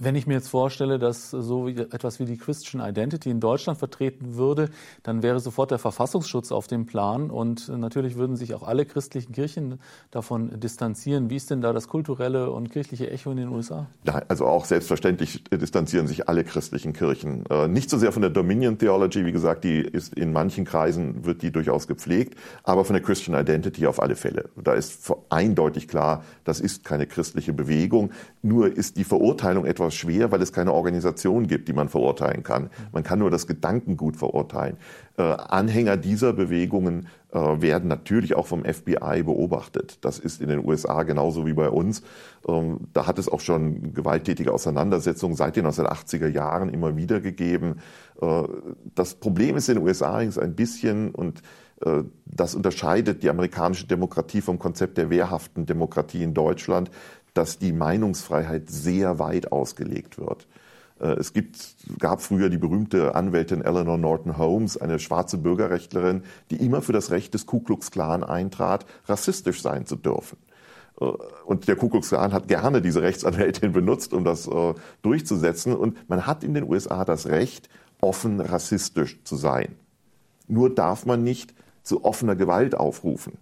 Wenn 0.00 0.14
ich 0.14 0.26
mir 0.26 0.34
jetzt 0.34 0.48
vorstelle, 0.48 0.98
dass 0.98 1.30
so 1.30 1.68
etwas 1.68 2.20
wie 2.20 2.24
die 2.24 2.36
Christian 2.36 2.86
Identity 2.86 3.30
in 3.30 3.40
Deutschland 3.40 3.78
vertreten 3.78 4.36
würde, 4.36 4.70
dann 5.02 5.22
wäre 5.22 5.40
sofort 5.40 5.70
der 5.70 5.78
Verfassungsschutz 5.78 6.52
auf 6.52 6.66
dem 6.68 6.86
Plan 6.86 7.30
und 7.30 7.68
natürlich 7.68 8.16
würden 8.16 8.36
sich 8.36 8.54
auch 8.54 8.62
alle 8.62 8.86
christlichen 8.86 9.32
Kirchen 9.32 9.80
davon 10.10 10.60
distanzieren. 10.60 11.30
Wie 11.30 11.36
ist 11.36 11.50
denn 11.50 11.60
da 11.60 11.72
das 11.72 11.88
kulturelle 11.88 12.50
und 12.50 12.70
kirchliche 12.70 13.10
Echo 13.10 13.30
in 13.32 13.38
den 13.38 13.48
USA? 13.48 13.86
Ja, 14.04 14.22
also 14.28 14.46
auch 14.46 14.64
selbstverständlich 14.64 15.44
distanzieren 15.50 16.06
sich 16.06 16.28
alle 16.28 16.44
christlichen 16.44 16.92
Kirchen. 16.92 17.44
Äh, 17.50 17.68
nicht 17.68 17.90
so 17.90 17.98
sehr 17.98 18.12
von 18.12 18.22
der 18.22 18.30
Dominion 18.30 18.78
Theology, 18.78 19.24
wie 19.26 19.32
gesagt, 19.32 19.64
die 19.64 19.80
ist 19.80 20.14
in 20.14 20.32
manchen 20.32 20.64
Kreisen 20.64 21.24
wird 21.24 21.42
die 21.42 21.50
durchaus 21.50 21.86
gepflegt, 21.86 22.38
aber 22.62 22.84
von 22.84 22.94
der 22.94 23.02
Christian 23.02 23.38
Identity 23.38 23.86
auf 23.86 24.00
alle 24.00 24.16
Fälle. 24.16 24.50
Da 24.56 24.74
ist 24.74 25.12
eindeutig 25.28 25.88
klar, 25.88 26.24
das 26.44 26.60
ist 26.60 26.84
keine 26.84 27.06
christliche 27.06 27.52
Bewegung. 27.52 28.10
Nur 28.42 28.74
ist 28.74 28.96
die 28.96 29.04
Verurteilung 29.04 29.66
etwas 29.66 29.87
etwas 29.88 29.94
schwer, 29.94 30.30
weil 30.30 30.42
es 30.42 30.52
keine 30.52 30.72
Organisation 30.72 31.46
gibt, 31.46 31.68
die 31.68 31.72
man 31.72 31.88
verurteilen 31.88 32.42
kann. 32.42 32.70
Man 32.92 33.02
kann 33.02 33.18
nur 33.18 33.30
das 33.30 33.46
Gedankengut 33.46 34.16
verurteilen. 34.16 34.76
Äh, 35.16 35.22
Anhänger 35.22 35.96
dieser 35.96 36.32
Bewegungen 36.32 37.08
äh, 37.32 37.38
werden 37.38 37.88
natürlich 37.88 38.34
auch 38.34 38.46
vom 38.46 38.64
FBI 38.64 39.22
beobachtet. 39.24 39.98
Das 40.04 40.18
ist 40.18 40.40
in 40.40 40.48
den 40.48 40.64
USA 40.64 41.02
genauso 41.04 41.46
wie 41.46 41.54
bei 41.54 41.70
uns. 41.70 42.02
Ähm, 42.46 42.88
da 42.92 43.06
hat 43.06 43.18
es 43.18 43.28
auch 43.28 43.40
schon 43.40 43.94
gewalttätige 43.94 44.52
Auseinandersetzungen 44.52 45.34
seit 45.34 45.56
den 45.56 45.66
1980er 45.66 46.28
Jahren 46.28 46.68
immer 46.68 46.96
wieder 46.96 47.20
gegeben. 47.20 47.76
Äh, 48.20 48.42
das 48.94 49.14
Problem 49.14 49.56
ist 49.56 49.68
in 49.68 49.76
den 49.76 49.84
USA 49.84 50.18
ein 50.18 50.54
bisschen 50.54 51.10
und 51.10 51.42
äh, 51.84 52.04
das 52.26 52.54
unterscheidet 52.54 53.22
die 53.22 53.30
amerikanische 53.30 53.86
Demokratie 53.86 54.40
vom 54.40 54.58
Konzept 54.58 54.98
der 54.98 55.10
wehrhaften 55.10 55.66
Demokratie 55.66 56.22
in 56.22 56.34
Deutschland 56.34 56.90
dass 57.34 57.58
die 57.58 57.72
Meinungsfreiheit 57.72 58.70
sehr 58.70 59.18
weit 59.18 59.52
ausgelegt 59.52 60.18
wird. 60.18 60.46
Äh, 61.00 61.14
es 61.14 61.32
gibt, 61.32 61.76
gab 61.98 62.22
früher 62.22 62.48
die 62.48 62.58
berühmte 62.58 63.14
Anwältin 63.14 63.62
Eleanor 63.62 63.98
Norton 63.98 64.36
Holmes, 64.36 64.76
eine 64.76 64.98
schwarze 64.98 65.38
Bürgerrechtlerin, 65.38 66.22
die 66.50 66.56
immer 66.56 66.82
für 66.82 66.92
das 66.92 67.10
Recht 67.10 67.34
des 67.34 67.46
Ku 67.46 67.60
Klux 67.60 67.90
Klan 67.90 68.24
eintrat, 68.24 68.86
rassistisch 69.06 69.62
sein 69.62 69.86
zu 69.86 69.96
dürfen. 69.96 70.38
Äh, 71.00 71.04
und 71.44 71.68
der 71.68 71.76
Ku 71.76 71.88
Klux 71.88 72.08
Klan 72.08 72.32
hat 72.32 72.48
gerne 72.48 72.82
diese 72.82 73.02
Rechtsanwältin 73.02 73.72
benutzt, 73.72 74.12
um 74.12 74.24
das 74.24 74.46
äh, 74.46 74.74
durchzusetzen. 75.02 75.74
Und 75.74 76.08
man 76.08 76.26
hat 76.26 76.44
in 76.44 76.54
den 76.54 76.68
USA 76.68 77.04
das 77.04 77.26
Recht, 77.26 77.68
offen 78.00 78.40
rassistisch 78.40 79.18
zu 79.24 79.36
sein. 79.36 79.74
Nur 80.46 80.72
darf 80.72 81.04
man 81.04 81.24
nicht 81.24 81.52
zu 81.82 82.04
offener 82.04 82.36
Gewalt 82.36 82.76
aufrufen. 82.76 83.38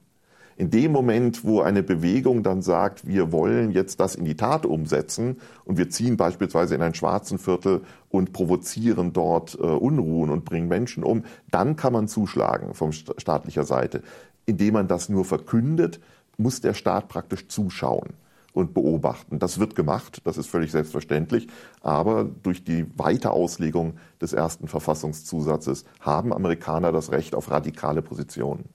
In 0.58 0.70
dem 0.70 0.90
Moment, 0.90 1.44
wo 1.44 1.60
eine 1.60 1.82
Bewegung 1.82 2.42
dann 2.42 2.62
sagt, 2.62 3.06
wir 3.06 3.30
wollen 3.30 3.72
jetzt 3.72 4.00
das 4.00 4.14
in 4.14 4.24
die 4.24 4.36
Tat 4.36 4.64
umsetzen 4.64 5.36
und 5.66 5.76
wir 5.76 5.90
ziehen 5.90 6.16
beispielsweise 6.16 6.74
in 6.74 6.80
ein 6.80 6.94
schwarzen 6.94 7.38
Viertel 7.38 7.82
und 8.08 8.32
provozieren 8.32 9.12
dort 9.12 9.54
äh, 9.54 9.62
Unruhen 9.62 10.30
und 10.30 10.46
bringen 10.46 10.66
Menschen 10.66 11.04
um, 11.04 11.24
dann 11.50 11.76
kann 11.76 11.92
man 11.92 12.08
zuschlagen 12.08 12.72
von 12.72 12.92
staatlicher 12.92 13.64
Seite. 13.64 14.02
Indem 14.46 14.74
man 14.74 14.88
das 14.88 15.10
nur 15.10 15.26
verkündet, 15.26 16.00
muss 16.38 16.62
der 16.62 16.72
Staat 16.72 17.08
praktisch 17.08 17.48
zuschauen 17.48 18.14
und 18.54 18.72
beobachten. 18.72 19.38
Das 19.38 19.58
wird 19.58 19.74
gemacht, 19.74 20.22
das 20.24 20.38
ist 20.38 20.48
völlig 20.48 20.72
selbstverständlich, 20.72 21.48
aber 21.82 22.24
durch 22.24 22.64
die 22.64 22.86
weite 22.96 23.30
Auslegung 23.30 23.98
des 24.22 24.32
ersten 24.32 24.68
Verfassungszusatzes 24.68 25.84
haben 26.00 26.32
Amerikaner 26.32 26.92
das 26.92 27.12
Recht 27.12 27.34
auf 27.34 27.50
radikale 27.50 28.00
Positionen. 28.00 28.70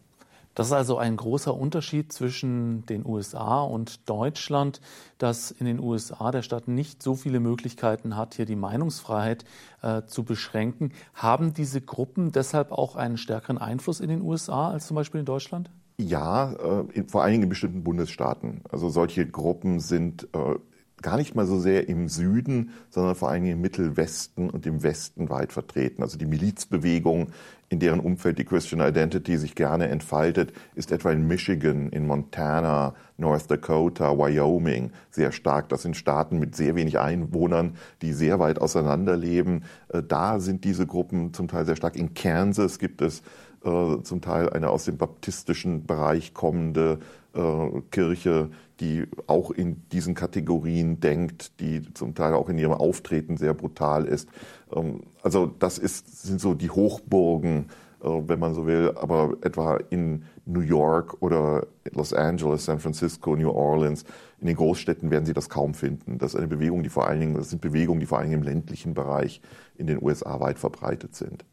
Das 0.56 0.68
ist 0.68 0.74
also 0.74 0.98
ein 0.98 1.16
großer 1.16 1.56
Unterschied 1.56 2.12
zwischen 2.12 2.86
den 2.86 3.06
USA 3.06 3.62
und 3.62 4.10
Deutschland, 4.10 4.82
dass 5.18 5.52
in 5.52 5.66
den 5.66 5.80
USA 5.80 6.32
der 6.32 6.42
Staat 6.42 6.68
nicht 6.68 7.02
so 7.02 7.16
viele 7.16 7.40
Möglichkeiten 7.40 8.18
hat, 8.18 8.36
hier 8.36 8.46
die 8.46 8.56
Meinungsfreiheit 8.56 9.46
äh, 9.82 10.04
zu 10.04 10.24
beschränken. 10.24 10.92
Haben 11.14 11.54
diese 11.54 11.82
Gruppen 11.82 12.32
deshalb 12.32 12.72
auch 12.72 12.96
einen 12.96 13.18
stärkeren 13.18 13.58
Einfluss 13.58 14.00
in 14.00 14.10
den 14.10 14.22
USA 14.22 14.72
als 14.72 14.88
zum 14.88 14.96
Beispiel 14.96 15.20
in 15.22 15.26
Deutschland? 15.26 15.70
Ja, 15.98 16.54
äh, 16.54 16.84
in, 16.94 17.08
vor 17.08 17.24
allen 17.24 17.32
Dingen 17.32 17.44
in 17.44 17.50
bestimmten 17.50 17.84
Bundesstaaten. 17.84 18.62
Also 18.70 18.90
solche 18.90 19.26
Gruppen 19.28 19.80
sind 19.80 20.28
äh, 20.34 20.56
gar 21.02 21.18
nicht 21.18 21.36
mal 21.36 21.46
so 21.46 21.60
sehr 21.60 21.90
im 21.90 22.08
Süden, 22.08 22.72
sondern 22.90 23.16
vor 23.16 23.34
Dingen 23.34 23.48
im 23.48 23.62
Mittelwesten 23.62 24.50
und 24.50 24.66
im 24.66 24.84
Westen 24.84 25.30
weit 25.30 25.54
vertreten. 25.54 26.04
Also 26.04 26.18
die 26.18 26.26
Milizbewegung, 26.26 27.28
in 27.70 27.80
deren 27.80 28.00
Umfeld 28.00 28.38
die 28.38 28.46
Christian 28.46 28.82
Identity 28.82 29.38
sich 29.38 29.56
gerne 29.56 29.88
entfaltet, 29.88 30.54
ist 30.76 30.92
etwa 30.92 31.12
in 31.12 31.28
Michigan, 31.28 31.90
in 31.90 32.06
Montana, 32.06 32.94
North 33.18 33.50
Dakota, 33.50 34.18
Wyoming 34.18 34.92
sehr 35.10 35.32
stark. 35.32 35.70
Das 35.70 35.84
sind 35.84 35.96
Staaten 35.96 36.40
mit 36.40 36.56
sehr 36.56 36.76
wenig 36.76 37.00
Einwohnern, 37.00 37.76
die 38.02 38.14
sehr 38.14 38.40
weit 38.40 38.60
auseinanderleben. 38.60 39.64
Äh, 39.90 40.04
da 40.04 40.40
sind 40.40 40.64
diese 40.66 40.86
Gruppen 40.86 41.34
zum 41.34 41.48
Teil 41.48 41.66
sehr 41.66 41.76
stark. 41.76 41.96
In 41.96 42.14
Kansas 42.14 42.78
gibt 42.78 43.02
es 43.02 43.22
äh, 43.64 44.02
zum 44.04 44.22
Teil 44.22 44.50
eine 44.50 44.70
aus 44.70 44.86
dem 44.86 44.98
baptistischen 44.98 45.86
Bereich 45.86 46.34
kommende 46.34 47.00
äh, 47.34 47.82
Kirche, 47.92 48.50
die 48.80 49.08
auch 49.28 49.52
in 49.52 49.88
diesen 49.92 50.16
Kategorien 50.16 51.00
denkt, 51.00 51.60
die 51.60 51.82
zum 51.94 52.16
Teil 52.16 52.34
auch 52.34 52.50
in 52.50 52.58
ihrem 52.58 52.74
Auftreten 52.74 53.38
sehr 53.38 53.54
brutal 53.54 54.06
ist. 54.06 54.28
Ähm, 54.74 55.02
also 55.22 55.46
das 55.48 55.78
ist, 55.78 56.24
sind 56.24 56.42
so 56.42 56.54
die 56.54 56.72
Hochburgen, 56.72 57.68
äh, 58.04 58.08
wenn 58.08 58.40
man 58.40 58.54
so 58.54 58.66
will, 58.66 58.94
aber 58.96 59.38
etwa 59.42 59.78
in 59.90 60.24
New 60.46 60.62
York 60.62 61.22
oder 61.22 61.68
Los 61.92 62.14
Angeles, 62.14 62.66
San 62.66 62.80
Francisco, 62.80 63.36
New 63.36 63.50
Orleans, 63.50 64.04
in 64.40 64.48
den 64.48 64.56
Großstädten 64.56 65.12
werden 65.12 65.26
Sie 65.26 65.34
das 65.34 65.50
kaum 65.50 65.76
finden. 65.76 66.18
Das 66.18 66.34
ist 66.34 66.40
eine 66.40 66.48
Bewegung, 66.48 66.82
die 66.82 66.90
vor 66.90 67.08
allen 67.08 67.20
Dingen, 67.20 67.36
das 67.36 67.52
sind 67.52 67.62
Bewegungen, 67.62 68.00
die 68.00 68.08
vor 68.08 68.18
allen 68.18 68.30
Dingen 68.30 68.42
im 68.42 68.48
ländlichen 68.48 68.96
Bereich 68.96 69.42
in 69.78 69.86
den 69.86 70.02
USA 70.02 70.40
weit 70.40 70.58
verbreitet 70.58 71.16
sind. 71.16 71.46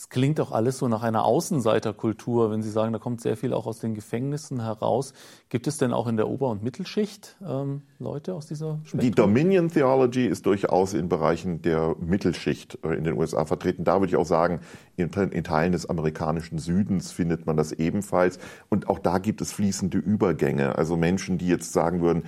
Es 0.00 0.08
klingt 0.08 0.40
auch 0.40 0.50
alles 0.50 0.78
so 0.78 0.88
nach 0.88 1.02
einer 1.02 1.26
Außenseiterkultur, 1.26 2.50
wenn 2.50 2.62
Sie 2.62 2.70
sagen, 2.70 2.94
da 2.94 2.98
kommt 2.98 3.20
sehr 3.20 3.36
viel 3.36 3.52
auch 3.52 3.66
aus 3.66 3.80
den 3.80 3.92
Gefängnissen 3.92 4.62
heraus. 4.62 5.12
Gibt 5.50 5.66
es 5.66 5.76
denn 5.76 5.92
auch 5.92 6.06
in 6.06 6.16
der 6.16 6.26
Ober- 6.26 6.48
und 6.48 6.62
Mittelschicht 6.62 7.36
ähm, 7.46 7.82
Leute 7.98 8.32
aus 8.32 8.46
dieser 8.46 8.78
Spektrum? 8.84 9.00
Die 9.00 9.10
Dominion 9.10 9.68
Theology 9.68 10.24
ist 10.24 10.46
durchaus 10.46 10.94
in 10.94 11.10
Bereichen 11.10 11.60
der 11.60 11.96
Mittelschicht 12.00 12.78
äh, 12.82 12.94
in 12.94 13.04
den 13.04 13.18
USA 13.18 13.44
vertreten. 13.44 13.84
Da 13.84 14.00
würde 14.00 14.08
ich 14.08 14.16
auch 14.16 14.24
sagen, 14.24 14.60
in, 14.96 15.10
in 15.10 15.44
Teilen 15.44 15.72
des 15.72 15.84
amerikanischen 15.84 16.56
Südens 16.56 17.12
findet 17.12 17.44
man 17.44 17.58
das 17.58 17.72
ebenfalls. 17.72 18.38
Und 18.70 18.88
auch 18.88 19.00
da 19.00 19.18
gibt 19.18 19.42
es 19.42 19.52
fließende 19.52 19.98
Übergänge. 19.98 20.78
Also 20.78 20.96
Menschen, 20.96 21.36
die 21.36 21.48
jetzt 21.48 21.74
sagen 21.74 22.00
würden, 22.00 22.22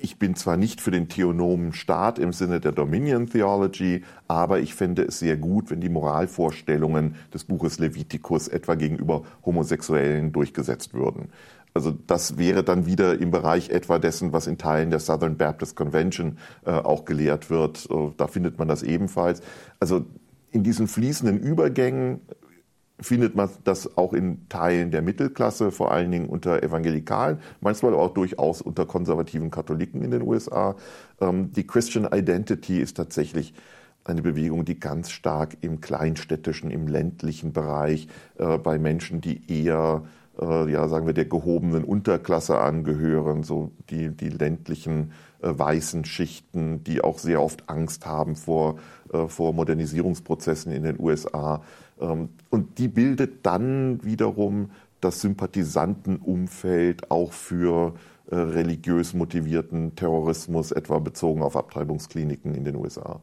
ich 0.00 0.18
bin 0.18 0.34
zwar 0.34 0.58
nicht 0.58 0.82
für 0.82 0.90
den 0.90 1.08
theonomen 1.08 1.72
Staat 1.72 2.18
im 2.18 2.34
Sinne 2.34 2.60
der 2.60 2.72
Dominion 2.72 3.26
Theology, 3.26 4.02
aber 4.26 4.60
ich 4.60 4.74
fände 4.74 5.02
es 5.02 5.18
sehr 5.18 5.38
gut, 5.38 5.70
wenn 5.70 5.80
die 5.80 5.88
Moralvorstellungen 5.88 7.14
des 7.32 7.44
Buches 7.44 7.78
Leviticus 7.78 8.48
etwa 8.48 8.74
gegenüber 8.74 9.22
Homosexuellen 9.46 10.30
durchgesetzt 10.32 10.92
würden. 10.92 11.30
Also 11.72 11.96
das 12.06 12.36
wäre 12.36 12.64
dann 12.64 12.84
wieder 12.84 13.18
im 13.18 13.30
Bereich 13.30 13.70
etwa 13.70 13.98
dessen, 13.98 14.32
was 14.32 14.46
in 14.46 14.58
Teilen 14.58 14.90
der 14.90 15.00
Southern 15.00 15.38
Baptist 15.38 15.74
Convention 15.74 16.36
äh, 16.66 16.70
auch 16.70 17.06
gelehrt 17.06 17.48
wird. 17.48 17.88
Äh, 17.90 18.10
da 18.16 18.26
findet 18.26 18.58
man 18.58 18.68
das 18.68 18.82
ebenfalls. 18.82 19.40
Also 19.80 20.04
in 20.50 20.64
diesen 20.64 20.86
fließenden 20.86 21.38
Übergängen 21.38 22.20
findet 23.00 23.34
man 23.34 23.48
das 23.64 23.96
auch 23.96 24.12
in 24.12 24.48
Teilen 24.48 24.90
der 24.90 25.02
Mittelklasse, 25.02 25.70
vor 25.70 25.92
allen 25.92 26.10
Dingen 26.10 26.28
unter 26.28 26.62
Evangelikalen, 26.62 27.38
manchmal 27.60 27.94
auch 27.94 28.12
durchaus 28.12 28.60
unter 28.60 28.86
konservativen 28.86 29.50
Katholiken 29.50 30.02
in 30.02 30.10
den 30.10 30.22
USA. 30.22 30.76
Ähm, 31.20 31.52
die 31.52 31.66
Christian 31.66 32.08
Identity 32.12 32.80
ist 32.80 32.96
tatsächlich 32.96 33.54
eine 34.04 34.22
Bewegung, 34.22 34.64
die 34.64 34.80
ganz 34.80 35.10
stark 35.10 35.58
im 35.60 35.80
kleinstädtischen, 35.80 36.70
im 36.70 36.88
ländlichen 36.88 37.52
Bereich 37.52 38.08
äh, 38.38 38.58
bei 38.58 38.78
Menschen, 38.78 39.20
die 39.20 39.42
eher 39.48 40.02
äh, 40.40 40.70
ja, 40.70 40.88
sagen 40.88 41.06
wir, 41.06 41.14
der 41.14 41.24
gehobenen 41.24 41.84
Unterklasse 41.84 42.58
angehören, 42.58 43.42
so 43.42 43.72
die, 43.90 44.10
die 44.10 44.28
ländlichen 44.28 45.12
äh, 45.42 45.50
weißen 45.50 46.04
Schichten, 46.04 46.84
die 46.84 47.02
auch 47.02 47.18
sehr 47.18 47.42
oft 47.42 47.68
Angst 47.68 48.06
haben 48.06 48.36
vor, 48.36 48.76
äh, 49.12 49.26
vor 49.26 49.52
Modernisierungsprozessen 49.52 50.72
in 50.72 50.84
den 50.84 51.00
USA. 51.00 51.62
Ähm, 52.00 52.30
und 52.50 52.78
die 52.78 52.88
bildet 52.88 53.44
dann 53.46 54.02
wiederum 54.04 54.70
das 55.00 55.20
Sympathisantenumfeld 55.20 57.10
auch 57.10 57.32
für 57.32 57.94
äh, 58.30 58.36
religiös 58.36 59.14
motivierten 59.14 59.94
Terrorismus, 59.94 60.72
etwa 60.72 60.98
bezogen 60.98 61.42
auf 61.42 61.56
Abtreibungskliniken 61.56 62.54
in 62.54 62.64
den 62.64 62.76
USA. 62.76 63.20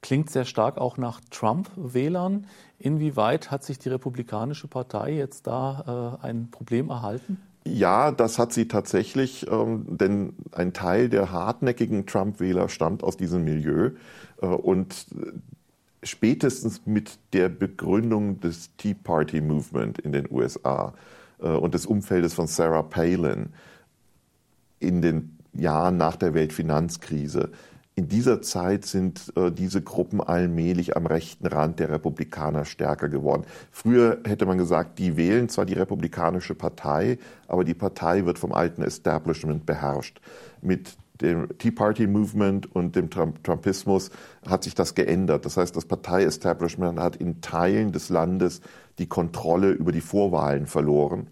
Klingt 0.00 0.30
sehr 0.30 0.44
stark 0.44 0.78
auch 0.78 0.96
nach 0.96 1.20
Trump-Wählern. 1.30 2.46
Inwieweit 2.78 3.50
hat 3.52 3.62
sich 3.62 3.78
die 3.78 3.88
Republikanische 3.88 4.66
Partei 4.66 5.12
jetzt 5.12 5.46
da 5.46 6.18
äh, 6.20 6.26
ein 6.26 6.50
Problem 6.50 6.90
erhalten? 6.90 7.40
Ja, 7.64 8.10
das 8.10 8.40
hat 8.40 8.52
sie 8.52 8.66
tatsächlich, 8.66 9.48
ähm, 9.48 9.86
denn 9.96 10.34
ein 10.50 10.72
Teil 10.72 11.08
der 11.08 11.30
hartnäckigen 11.30 12.06
Trump-Wähler 12.06 12.68
stammt 12.68 13.04
aus 13.04 13.16
diesem 13.16 13.44
Milieu. 13.44 13.90
Äh, 14.40 14.46
und 14.46 15.06
spätestens 16.02 16.82
mit 16.86 17.18
der 17.32 17.48
Begründung 17.48 18.40
des 18.40 18.74
Tea 18.76 18.94
Party 18.94 19.40
Movement 19.40 19.98
in 19.98 20.12
den 20.12 20.30
USA 20.30 20.94
äh, 21.40 21.48
und 21.48 21.74
des 21.74 21.86
Umfeldes 21.86 22.34
von 22.34 22.46
Sarah 22.46 22.82
Palin 22.82 23.50
in 24.80 25.02
den 25.02 25.38
Jahren 25.54 25.96
nach 25.96 26.16
der 26.16 26.34
Weltfinanzkrise 26.34 27.50
in 27.94 28.08
dieser 28.08 28.40
Zeit 28.40 28.86
sind 28.86 29.32
äh, 29.36 29.50
diese 29.50 29.82
Gruppen 29.82 30.20
allmählich 30.22 30.96
am 30.96 31.04
rechten 31.06 31.46
Rand 31.46 31.78
der 31.78 31.90
Republikaner 31.90 32.64
stärker 32.64 33.08
geworden. 33.08 33.44
Früher 33.70 34.20
hätte 34.24 34.46
man 34.46 34.56
gesagt, 34.56 34.98
die 34.98 35.16
wählen 35.18 35.50
zwar 35.50 35.66
die 35.66 35.74
Republikanische 35.74 36.54
Partei, 36.54 37.18
aber 37.48 37.64
die 37.64 37.74
Partei 37.74 38.24
wird 38.24 38.38
vom 38.38 38.52
alten 38.52 38.82
Establishment 38.82 39.66
beherrscht. 39.66 40.20
Mit 40.62 40.96
dem 41.22 41.56
Tea 41.58 41.70
Party 41.70 42.06
Movement 42.06 42.74
und 42.74 42.96
dem 42.96 43.10
Trump 43.10 43.42
Trumpismus 43.44 44.10
hat 44.46 44.64
sich 44.64 44.74
das 44.74 44.94
geändert. 44.94 45.46
Das 45.46 45.56
heißt, 45.56 45.74
das 45.76 45.86
Partei-Establishment 45.86 46.98
hat 46.98 47.16
in 47.16 47.40
Teilen 47.40 47.92
des 47.92 48.08
Landes 48.08 48.60
die 48.98 49.06
Kontrolle 49.06 49.70
über 49.70 49.92
die 49.92 50.00
Vorwahlen 50.00 50.66
verloren. 50.66 51.28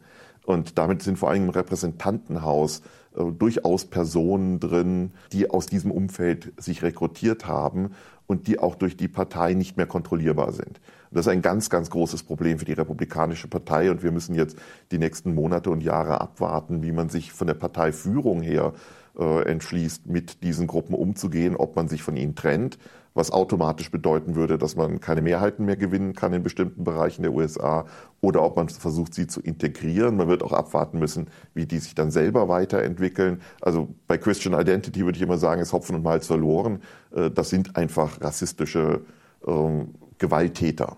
Und 0.47 0.79
damit 0.79 1.03
sind 1.03 1.19
vor 1.19 1.31
allem 1.31 1.45
im 1.45 1.51
Repräsentantenhaus 1.51 2.83
äh, 3.15 3.25
durchaus 3.33 3.85
Personen 3.85 4.61
drin, 4.61 5.13
die 5.33 5.51
aus 5.51 5.67
diesem 5.67 5.91
Umfeld 5.91 6.53
sich 6.57 6.83
rekrutiert 6.83 7.47
haben 7.47 7.91
und 8.27 8.47
die 8.47 8.59
auch 8.59 8.77
durch 8.77 8.97
die 8.97 9.09
Partei 9.09 9.55
nicht 9.55 9.77
mehr 9.77 9.87
kontrollierbar 9.87 10.53
sind. 10.53 10.81
Das 11.11 11.27
ist 11.27 11.33
ein 11.33 11.43
ganz, 11.43 11.71
ganz 11.71 11.91
großes 11.91 12.23
Problem 12.23 12.61
für 12.61 12.65
die 12.65 12.73
Republikanische 12.73 13.49
Partei 13.49 13.91
und 13.91 14.05
wir 14.05 14.13
müssen 14.13 14.37
jetzt 14.37 14.57
die 14.93 14.99
nächsten 14.99 15.35
Monate 15.35 15.71
und 15.71 15.81
Jahre 15.81 16.21
abwarten, 16.21 16.85
wie 16.85 16.93
man 16.93 17.09
sich 17.09 17.33
von 17.33 17.49
der 17.49 17.55
Parteiführung 17.55 18.43
her 18.43 18.73
äh, 19.21 19.43
entschließt, 19.43 20.07
mit 20.07 20.43
diesen 20.43 20.67
Gruppen 20.67 20.95
umzugehen, 20.95 21.55
ob 21.55 21.77
man 21.77 21.89
sich 21.89 22.03
von 22.03 22.17
ihnen 22.17 22.35
trennt 22.35 22.79
was 23.15 23.33
automatisch 23.33 23.91
bedeuten 23.91 24.37
würde, 24.37 24.57
dass 24.57 24.77
man 24.77 25.01
keine 25.01 25.23
Mehrheiten 25.23 25.65
mehr 25.65 25.77
gewinnen 25.77 26.15
kann 26.15 26.33
in 26.33 26.43
bestimmten 26.43 26.85
Bereichen 26.85 27.23
der 27.23 27.33
USA 27.33 27.87
oder 28.21 28.43
ob 28.43 28.57
man 28.57 28.69
versucht, 28.69 29.15
sie 29.15 29.27
zu 29.27 29.41
integrieren. 29.41 30.17
Man 30.17 30.29
wird 30.29 30.43
auch 30.43 30.53
abwarten 30.53 30.99
müssen, 30.99 31.29
wie 31.55 31.67
die 31.67 31.79
sich 31.79 31.95
dann 31.95 32.11
selber 32.11 32.49
weiterentwickeln. 32.49 33.41
Also 33.61 33.89
bei 34.07 34.17
Christian 34.17 34.59
Identity 34.59 35.05
würde 35.05 35.17
ich 35.17 35.23
immer 35.23 35.39
sagen, 35.39 35.61
ist 35.61 35.73
Hopfen 35.73 35.97
und 35.97 36.03
Malz 36.03 36.27
verloren. 36.27 36.81
Äh, 37.15 37.31
das 37.31 37.51
sind 37.51 37.77
einfach 37.77 38.21
rassistische 38.21 39.01
ähm, 39.47 39.95
Gewalttäter. 40.19 40.97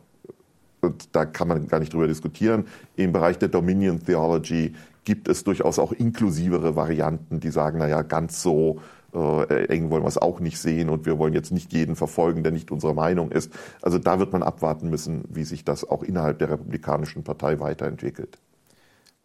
Und 0.82 1.14
da 1.14 1.24
kann 1.24 1.48
man 1.48 1.68
gar 1.68 1.78
nicht 1.78 1.94
drüber 1.94 2.08
diskutieren. 2.08 2.66
Im 2.96 3.12
Bereich 3.12 3.38
der 3.38 3.48
Dominion 3.48 4.00
Theology 4.04 4.74
gibt 5.04 5.28
es 5.28 5.44
durchaus 5.44 5.78
auch 5.78 5.92
inklusivere 5.92 6.76
Varianten, 6.76 7.40
die 7.40 7.50
sagen, 7.50 7.78
naja, 7.78 8.02
ganz 8.02 8.42
so 8.42 8.80
äh, 9.14 9.66
eng 9.66 9.90
wollen 9.90 10.02
wir 10.02 10.08
es 10.08 10.18
auch 10.18 10.40
nicht 10.40 10.58
sehen 10.58 10.88
und 10.88 11.06
wir 11.06 11.18
wollen 11.18 11.34
jetzt 11.34 11.52
nicht 11.52 11.72
jeden 11.72 11.96
verfolgen, 11.96 12.42
der 12.42 12.52
nicht 12.52 12.70
unserer 12.70 12.94
Meinung 12.94 13.30
ist. 13.30 13.52
Also 13.82 13.98
da 13.98 14.18
wird 14.18 14.32
man 14.32 14.42
abwarten 14.42 14.88
müssen, 14.88 15.24
wie 15.28 15.44
sich 15.44 15.64
das 15.64 15.88
auch 15.88 16.02
innerhalb 16.02 16.38
der 16.38 16.50
Republikanischen 16.50 17.24
Partei 17.24 17.60
weiterentwickelt. 17.60 18.38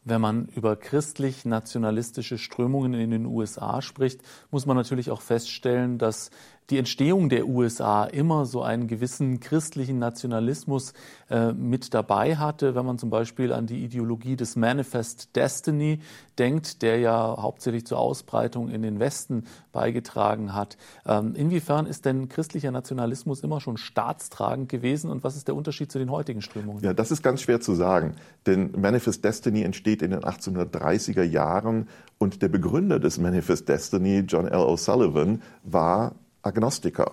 Wenn 0.04 0.22
man 0.22 0.46
über 0.56 0.78
christlich-nationalistische 0.78 2.38
Strömungen 2.38 2.94
in 2.94 3.12
den 3.12 3.26
USA 3.26 3.82
spricht, 3.82 4.22
muss 4.52 4.66
man 4.66 4.78
natürlich 4.78 5.12
auch 5.12 5.20
feststellen, 5.20 5.98
dass 5.98 6.32
die 6.70 6.78
Entstehung 6.78 7.30
der 7.30 7.48
USA 7.48 8.04
immer 8.06 8.46
so 8.46 8.62
einen 8.62 8.88
gewissen 8.88 9.40
christlichen 9.40 10.00
Nationalismus 10.00 10.94
äh, 11.30 11.54
mit 11.54 11.94
dabei 11.94 12.36
hatte. 12.36 12.76
Wenn 12.76 12.86
man 12.86 12.98
zum 12.98 13.10
Beispiel 13.10 13.54
an 13.54 13.68
die 13.68 13.84
Ideologie 13.84 14.36
des 14.36 14.56
Manifest 14.56 15.36
Destiny 15.36 16.00
denkt, 16.38 16.82
der 16.82 17.00
ja 17.00 17.38
hauptsächlich 17.40 17.86
zur 17.86 18.00
Ausbreitung 18.00 18.70
in 18.70 18.82
den 18.82 19.00
Westen 19.00 19.46
beigetragen 19.72 20.54
hat. 20.54 20.78
Ähm, 21.06 21.36
inwiefern 21.36 21.86
ist 21.86 22.06
denn 22.06 22.28
christlicher 22.30 22.72
Nationalismus 22.72 23.42
immer 23.42 23.62
schon 23.62 23.78
staatstragend 23.78 24.70
gewesen 24.70 25.10
und 25.10 25.24
was 25.24 25.36
ist 25.36 25.48
der 25.48 25.56
Unterschied 25.56 25.92
zu 25.92 26.00
den 26.00 26.12
heutigen 26.12 26.42
Strömungen? 26.42 26.84
Ja, 26.84 26.94
das 26.94 27.12
ist 27.12 27.24
ganz 27.24 27.42
schwer 27.42 27.62
zu 27.62 27.76
sagen, 27.76 28.16
denn 28.46 28.72
Manifest 28.78 29.24
Destiny 29.24 29.64
entsteht 29.64 30.02
in 30.02 30.12
den 30.12 30.22
1830er 30.22 31.24
Jahren 31.24 31.88
und 32.18 32.42
der 32.42 32.50
Begründer 32.50 33.00
des 33.00 33.18
Manifest 33.20 33.70
Destiny, 33.70 34.20
John 34.28 34.48
L. 34.48 34.60
O'Sullivan, 34.60 35.40
war 35.64 36.16
Agnostiker. 36.48 37.12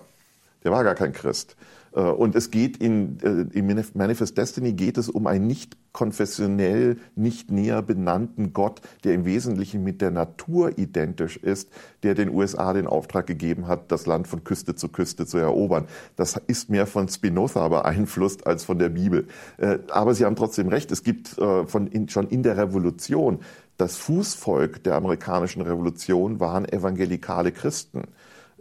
Der 0.63 0.71
war 0.71 0.83
gar 0.83 0.95
kein 0.95 1.13
Christ. 1.13 1.55
Äh, 1.95 2.01
und 2.01 2.35
es 2.35 2.51
geht 2.51 2.77
in, 2.77 3.19
äh, 3.21 3.57
im 3.57 3.83
Manifest 3.93 4.37
Destiny 4.37 4.73
geht 4.73 4.97
es 4.97 5.09
um 5.09 5.27
einen 5.27 5.47
nicht 5.47 5.77
konfessionell, 5.93 6.97
nicht 7.15 7.51
näher 7.51 7.81
benannten 7.81 8.51
Gott, 8.51 8.81
der 9.05 9.13
im 9.13 9.23
Wesentlichen 9.23 9.83
mit 9.83 10.01
der 10.01 10.11
Natur 10.11 10.77
identisch 10.77 11.37
ist, 11.37 11.69
der 12.03 12.15
den 12.15 12.29
USA 12.29 12.73
den 12.73 12.85
Auftrag 12.85 13.27
gegeben 13.27 13.67
hat, 13.67 13.91
das 13.91 14.05
Land 14.05 14.27
von 14.27 14.43
Küste 14.43 14.75
zu 14.75 14.89
Küste 14.89 15.25
zu 15.25 15.37
erobern. 15.37 15.87
Das 16.17 16.35
ist 16.47 16.69
mehr 16.69 16.85
von 16.85 17.07
Spinoza 17.07 17.65
beeinflusst 17.69 18.45
als 18.45 18.65
von 18.65 18.77
der 18.77 18.89
Bibel. 18.89 19.27
Äh, 19.57 19.79
aber 19.89 20.13
Sie 20.13 20.25
haben 20.25 20.35
trotzdem 20.35 20.67
recht, 20.67 20.91
es 20.91 21.03
gibt 21.03 21.27
von 21.27 21.87
in, 21.87 22.09
schon 22.09 22.27
in 22.27 22.43
der 22.43 22.57
Revolution 22.57 23.39
das 23.77 23.97
Fußvolk 23.97 24.83
der 24.83 24.95
amerikanischen 24.95 25.61
Revolution 25.61 26.39
waren 26.39 26.65
evangelikale 26.65 27.51
Christen. 27.51 28.03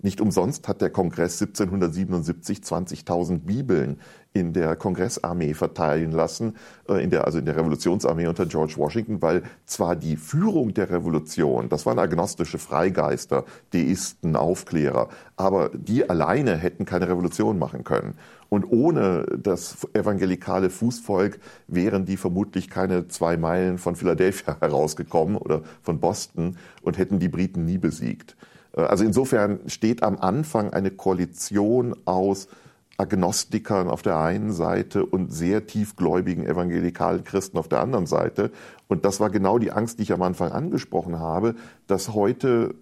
Nicht 0.04 0.20
umsonst 0.20 0.68
hat 0.68 0.82
der 0.82 0.90
Kongress 0.90 1.40
1777 1.40 2.58
20.000 2.58 3.38
Bibeln 3.38 3.98
in 4.34 4.52
der 4.52 4.76
Kongressarmee 4.76 5.54
verteilen 5.54 6.12
lassen, 6.12 6.56
äh, 6.90 7.02
in 7.02 7.08
der, 7.08 7.24
also 7.24 7.38
in 7.38 7.46
der 7.46 7.56
Revolutionsarmee 7.56 8.26
unter 8.26 8.44
George 8.44 8.74
Washington, 8.76 9.22
weil 9.22 9.44
zwar 9.64 9.96
die 9.96 10.18
Führung 10.18 10.74
der 10.74 10.90
Revolution, 10.90 11.70
das 11.70 11.86
waren 11.86 11.98
agnostische 11.98 12.58
Freigeister, 12.58 13.46
Deisten, 13.72 14.36
Aufklärer, 14.36 15.08
aber 15.38 15.70
die 15.70 16.06
alleine 16.06 16.58
hätten 16.58 16.84
keine 16.84 17.08
Revolution 17.08 17.58
machen 17.58 17.82
können. 17.82 18.18
Und 18.50 18.70
ohne 18.70 19.24
das 19.42 19.88
evangelikale 19.94 20.68
Fußvolk 20.68 21.38
wären 21.66 22.04
die 22.04 22.18
vermutlich 22.18 22.68
keine 22.68 23.08
zwei 23.08 23.38
Meilen 23.38 23.78
von 23.78 23.96
Philadelphia 23.96 24.58
herausgekommen 24.60 25.38
oder 25.38 25.62
von 25.80 25.98
Boston 25.98 26.58
und 26.82 26.98
hätten 26.98 27.20
die 27.20 27.30
Briten 27.30 27.64
nie 27.64 27.78
besiegt. 27.78 28.36
Äh, 28.76 28.82
also 28.82 29.04
insofern 29.04 29.60
steht 29.66 30.02
am 30.02 30.18
Anfang 30.18 30.72
eine 30.72 30.90
Koalition 30.90 31.94
aus 32.04 32.48
Agnostikern 32.96 33.88
auf 33.88 34.02
der 34.02 34.18
einen 34.18 34.52
Seite 34.52 35.04
und 35.04 35.32
sehr 35.32 35.66
tiefgläubigen 35.66 36.46
evangelikalen 36.46 37.24
Christen 37.24 37.58
auf 37.58 37.68
der 37.68 37.80
anderen 37.80 38.06
Seite. 38.06 38.52
Und 38.86 39.04
das 39.04 39.18
war 39.18 39.30
genau 39.30 39.58
die 39.58 39.72
Angst, 39.72 39.98
die 39.98 40.04
ich 40.04 40.12
am 40.12 40.22
Anfang 40.22 40.52
angesprochen 40.52 41.18
habe, 41.18 41.56
dass 41.88 42.14
heute 42.14 42.76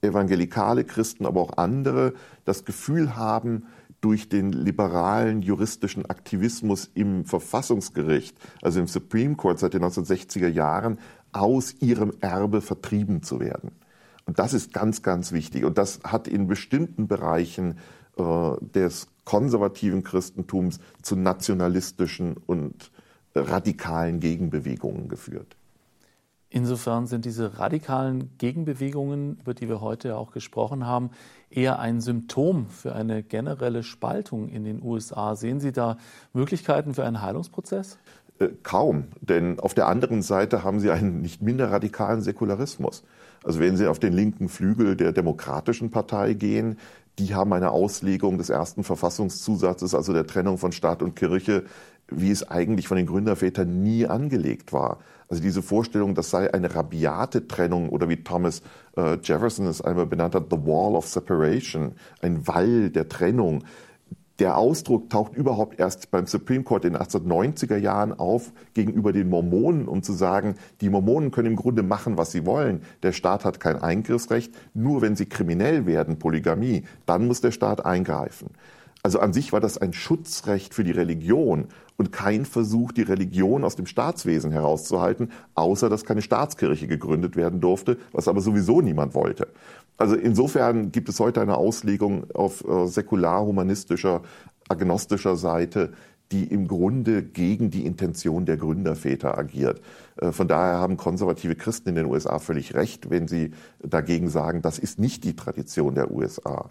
evangelikale 0.00 0.84
Christen, 0.84 1.26
aber 1.26 1.40
auch 1.40 1.56
andere 1.58 2.14
das 2.44 2.64
Gefühl 2.64 3.16
haben, 3.16 3.66
durch 4.00 4.28
den 4.28 4.52
liberalen 4.52 5.42
juristischen 5.42 6.06
Aktivismus 6.06 6.88
im 6.94 7.24
Verfassungsgericht, 7.24 8.38
also 8.62 8.78
im 8.78 8.86
Supreme 8.86 9.34
Court 9.34 9.58
seit 9.58 9.74
den 9.74 9.82
1960er 9.82 10.46
Jahren, 10.46 10.98
aus 11.32 11.74
ihrem 11.80 12.12
Erbe 12.20 12.60
vertrieben 12.60 13.22
zu 13.24 13.40
werden. 13.40 13.72
Und 14.28 14.38
das 14.38 14.52
ist 14.52 14.74
ganz, 14.74 15.02
ganz 15.02 15.32
wichtig. 15.32 15.64
Und 15.64 15.78
das 15.78 16.00
hat 16.04 16.28
in 16.28 16.48
bestimmten 16.48 17.08
Bereichen 17.08 17.78
äh, 18.18 18.22
des 18.60 19.08
konservativen 19.24 20.04
Christentums 20.04 20.80
zu 21.00 21.16
nationalistischen 21.16 22.36
und 22.36 22.90
radikalen 23.34 24.20
Gegenbewegungen 24.20 25.08
geführt. 25.08 25.56
Insofern 26.50 27.06
sind 27.06 27.24
diese 27.24 27.58
radikalen 27.58 28.36
Gegenbewegungen, 28.36 29.38
über 29.40 29.54
die 29.54 29.66
wir 29.66 29.80
heute 29.80 30.18
auch 30.18 30.30
gesprochen 30.30 30.84
haben, 30.84 31.10
eher 31.48 31.78
ein 31.78 32.02
Symptom 32.02 32.68
für 32.68 32.94
eine 32.94 33.22
generelle 33.22 33.82
Spaltung 33.82 34.50
in 34.50 34.64
den 34.64 34.82
USA. 34.82 35.36
Sehen 35.36 35.60
Sie 35.60 35.72
da 35.72 35.96
Möglichkeiten 36.34 36.92
für 36.92 37.04
einen 37.04 37.22
Heilungsprozess? 37.22 37.98
Äh, 38.38 38.48
kaum, 38.62 39.04
denn 39.22 39.58
auf 39.58 39.72
der 39.72 39.88
anderen 39.88 40.20
Seite 40.20 40.64
haben 40.64 40.80
Sie 40.80 40.90
einen 40.90 41.22
nicht 41.22 41.40
minder 41.40 41.70
radikalen 41.70 42.20
Säkularismus. 42.20 43.04
Also 43.48 43.60
wenn 43.60 43.78
Sie 43.78 43.86
auf 43.86 43.98
den 43.98 44.12
linken 44.12 44.50
Flügel 44.50 44.94
der 44.94 45.12
Demokratischen 45.12 45.90
Partei 45.90 46.34
gehen, 46.34 46.76
die 47.18 47.34
haben 47.34 47.54
eine 47.54 47.70
Auslegung 47.70 48.36
des 48.36 48.50
ersten 48.50 48.84
Verfassungszusatzes, 48.84 49.94
also 49.94 50.12
der 50.12 50.26
Trennung 50.26 50.58
von 50.58 50.70
Staat 50.70 51.02
und 51.02 51.16
Kirche, 51.16 51.64
wie 52.08 52.30
es 52.30 52.46
eigentlich 52.46 52.88
von 52.88 52.98
den 52.98 53.06
Gründervätern 53.06 53.82
nie 53.82 54.06
angelegt 54.06 54.74
war. 54.74 54.98
Also 55.30 55.42
diese 55.42 55.62
Vorstellung, 55.62 56.14
das 56.14 56.28
sei 56.28 56.52
eine 56.52 56.74
rabiate 56.74 57.48
Trennung 57.48 57.88
oder 57.88 58.10
wie 58.10 58.22
Thomas 58.22 58.60
äh, 58.98 59.16
Jefferson 59.22 59.66
es 59.66 59.80
einmal 59.80 60.04
benannt 60.04 60.34
hat, 60.34 60.50
the 60.50 60.58
wall 60.58 60.94
of 60.94 61.08
separation, 61.08 61.92
ein 62.20 62.46
Wall 62.46 62.90
der 62.90 63.08
Trennung 63.08 63.64
der 64.38 64.56
Ausdruck 64.56 65.10
taucht 65.10 65.34
überhaupt 65.34 65.80
erst 65.80 66.10
beim 66.10 66.26
Supreme 66.26 66.62
Court 66.62 66.84
in 66.84 66.92
den 66.92 67.02
1890er 67.02 67.76
Jahren 67.76 68.16
auf 68.16 68.52
gegenüber 68.72 69.12
den 69.12 69.28
Mormonen, 69.28 69.88
um 69.88 70.02
zu 70.02 70.12
sagen, 70.12 70.54
die 70.80 70.90
Mormonen 70.90 71.32
können 71.32 71.48
im 71.48 71.56
Grunde 71.56 71.82
machen, 71.82 72.16
was 72.16 72.30
sie 72.30 72.46
wollen. 72.46 72.82
Der 73.02 73.12
Staat 73.12 73.44
hat 73.44 73.58
kein 73.58 73.76
Eingriffsrecht. 73.76 74.54
Nur 74.74 75.02
wenn 75.02 75.16
sie 75.16 75.26
kriminell 75.26 75.86
werden, 75.86 76.20
Polygamie, 76.20 76.84
dann 77.04 77.26
muss 77.26 77.40
der 77.40 77.50
Staat 77.50 77.84
eingreifen. 77.84 78.50
Also 79.02 79.20
an 79.20 79.32
sich 79.32 79.52
war 79.52 79.60
das 79.60 79.78
ein 79.78 79.92
Schutzrecht 79.92 80.74
für 80.74 80.84
die 80.84 80.92
Religion 80.92 81.68
und 81.98 82.12
kein 82.12 82.46
Versuch, 82.46 82.92
die 82.92 83.02
Religion 83.02 83.64
aus 83.64 83.76
dem 83.76 83.86
Staatswesen 83.86 84.52
herauszuhalten, 84.52 85.32
außer 85.54 85.90
dass 85.90 86.04
keine 86.04 86.22
Staatskirche 86.22 86.86
gegründet 86.86 87.36
werden 87.36 87.60
durfte, 87.60 87.98
was 88.12 88.28
aber 88.28 88.40
sowieso 88.40 88.80
niemand 88.80 89.14
wollte. 89.14 89.48
Also 89.98 90.14
insofern 90.14 90.92
gibt 90.92 91.08
es 91.08 91.18
heute 91.18 91.42
eine 91.42 91.56
Auslegung 91.56 92.30
auf 92.32 92.64
äh, 92.64 92.86
säkular-humanistischer, 92.86 94.22
agnostischer 94.68 95.36
Seite, 95.36 95.92
die 96.30 96.44
im 96.44 96.68
Grunde 96.68 97.22
gegen 97.22 97.70
die 97.70 97.86
Intention 97.86 98.44
der 98.44 98.58
Gründerväter 98.58 99.36
agiert. 99.36 99.80
Äh, 100.16 100.30
von 100.30 100.46
daher 100.46 100.78
haben 100.78 100.96
konservative 100.96 101.56
Christen 101.56 101.88
in 101.88 101.94
den 101.96 102.06
USA 102.06 102.38
völlig 102.38 102.74
recht, 102.74 103.10
wenn 103.10 103.26
sie 103.26 103.50
dagegen 103.82 104.28
sagen, 104.28 104.62
das 104.62 104.78
ist 104.78 105.00
nicht 105.00 105.24
die 105.24 105.34
Tradition 105.34 105.96
der 105.96 106.12
USA. 106.12 106.68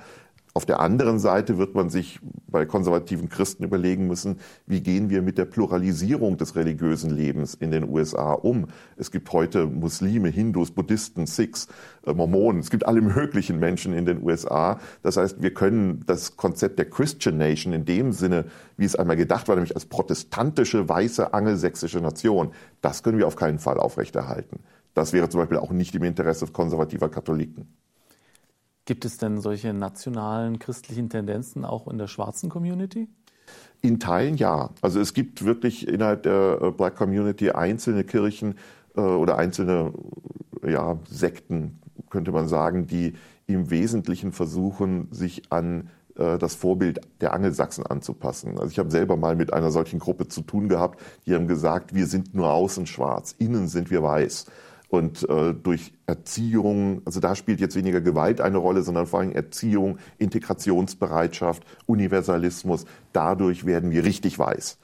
Auf 0.57 0.65
der 0.65 0.79
anderen 0.79 1.19
Seite 1.19 1.59
wird 1.59 1.75
man 1.75 1.91
sich 1.91 2.19
bei 2.47 2.65
konservativen 2.65 3.29
Christen 3.29 3.63
überlegen 3.63 4.07
müssen, 4.07 4.39
wie 4.65 4.81
gehen 4.81 5.11
wir 5.11 5.21
mit 5.21 5.37
der 5.37 5.45
Pluralisierung 5.45 6.37
des 6.37 6.55
religiösen 6.55 7.11
Lebens 7.11 7.53
in 7.53 7.69
den 7.69 7.87
USA 7.87 8.33
um. 8.33 8.65
Es 8.95 9.11
gibt 9.11 9.31
heute 9.33 9.67
Muslime, 9.67 10.29
Hindus, 10.29 10.71
Buddhisten, 10.71 11.27
Sikhs, 11.27 11.67
äh, 12.07 12.13
Mormonen, 12.15 12.61
es 12.61 12.71
gibt 12.71 12.87
alle 12.87 13.01
möglichen 13.01 13.59
Menschen 13.59 13.93
in 13.93 14.07
den 14.07 14.23
USA. 14.23 14.79
Das 15.03 15.17
heißt, 15.17 15.43
wir 15.43 15.53
können 15.53 16.03
das 16.07 16.37
Konzept 16.37 16.79
der 16.79 16.89
Christian 16.89 17.37
Nation 17.37 17.71
in 17.71 17.85
dem 17.85 18.11
Sinne, 18.11 18.45
wie 18.77 18.85
es 18.85 18.95
einmal 18.95 19.15
gedacht 19.15 19.47
war, 19.47 19.57
nämlich 19.57 19.75
als 19.75 19.85
protestantische, 19.85 20.89
weiße, 20.89 21.35
angelsächsische 21.35 21.99
Nation, 21.99 22.49
das 22.81 23.03
können 23.03 23.19
wir 23.19 23.27
auf 23.27 23.35
keinen 23.35 23.59
Fall 23.59 23.77
aufrechterhalten. 23.77 24.61
Das 24.95 25.13
wäre 25.13 25.29
zum 25.29 25.39
Beispiel 25.39 25.59
auch 25.59 25.69
nicht 25.69 25.93
im 25.93 26.01
Interesse 26.01 26.47
konservativer 26.47 27.09
Katholiken. 27.09 27.67
Gibt 28.88 29.04
es 29.04 29.17
denn 29.17 29.41
solche 29.41 29.73
nationalen 29.73 30.60
christlichen 30.60 31.10
Tendenzen 31.10 31.65
auch 31.65 31.89
in 31.89 31.97
der 31.97 32.08
schwarzen 32.08 32.50
Community? 32.50 33.10
In 33.82 34.00
Teilen 34.00 34.38
ja. 34.38 34.69
Also 34.82 35.02
es 35.02 35.13
gibt 35.13 35.43
wirklich 35.43 35.89
innerhalb 35.89 36.23
der 36.23 36.60
äh, 36.62 36.71
Black 36.71 36.95
Community 36.95 37.52
einzelne 37.52 38.06
Kirchen 38.06 38.56
äh, 38.95 39.02
oder 39.02 39.38
einzelne 39.38 39.91
ja, 40.65 40.97
Sekten, 41.10 41.82
könnte 42.10 42.32
man 42.32 42.47
sagen, 42.47 42.88
die 42.88 43.15
im 43.45 43.69
Wesentlichen 43.69 44.32
versuchen, 44.32 45.10
sich 45.12 45.52
an 45.52 45.89
äh, 46.15 46.38
das 46.38 46.56
Vorbild 46.56 47.02
der 47.19 47.34
Angelsachsen 47.34 47.86
anzupassen. 47.86 48.58
Also 48.58 48.71
ich 48.71 48.80
habe 48.80 48.89
selber 48.89 49.17
mal 49.17 49.36
mit 49.36 49.52
einer 49.52 49.69
solchen 49.69 50.00
Gruppe 50.00 50.30
zu 50.30 50.43
tun 50.43 50.69
gehabt, 50.69 51.02
die 51.26 51.36
haben 51.36 51.47
gesagt, 51.47 51.93
wir 51.93 52.08
sind 52.08 52.34
nur 52.34 52.52
außen 52.52 52.88
schwarz, 52.88 53.36
innen 53.38 53.67
sind 53.67 53.91
wir 53.91 54.02
weiß. 54.02 54.45
Und 54.89 55.28
äh, 55.30 55.54
durch 55.54 55.93
Erziehung, 56.06 57.02
also 57.04 57.19
da 57.19 57.36
spielt 57.36 57.60
jetzt 57.60 57.76
weniger 57.76 58.00
Gewalt 58.00 58.39
eine 58.39 58.58
Rolle, 58.58 58.84
sondern 58.84 59.06
vor 59.06 59.19
allem 59.19 59.34
Erziehung, 59.34 59.97
Integrationsbereitschaft, 60.17 61.63
Universalismus, 61.86 62.86
dadurch 63.12 63.65
werden 63.65 63.91
wir 63.91 64.06
richtig 64.06 64.39
weiß. 64.39 64.80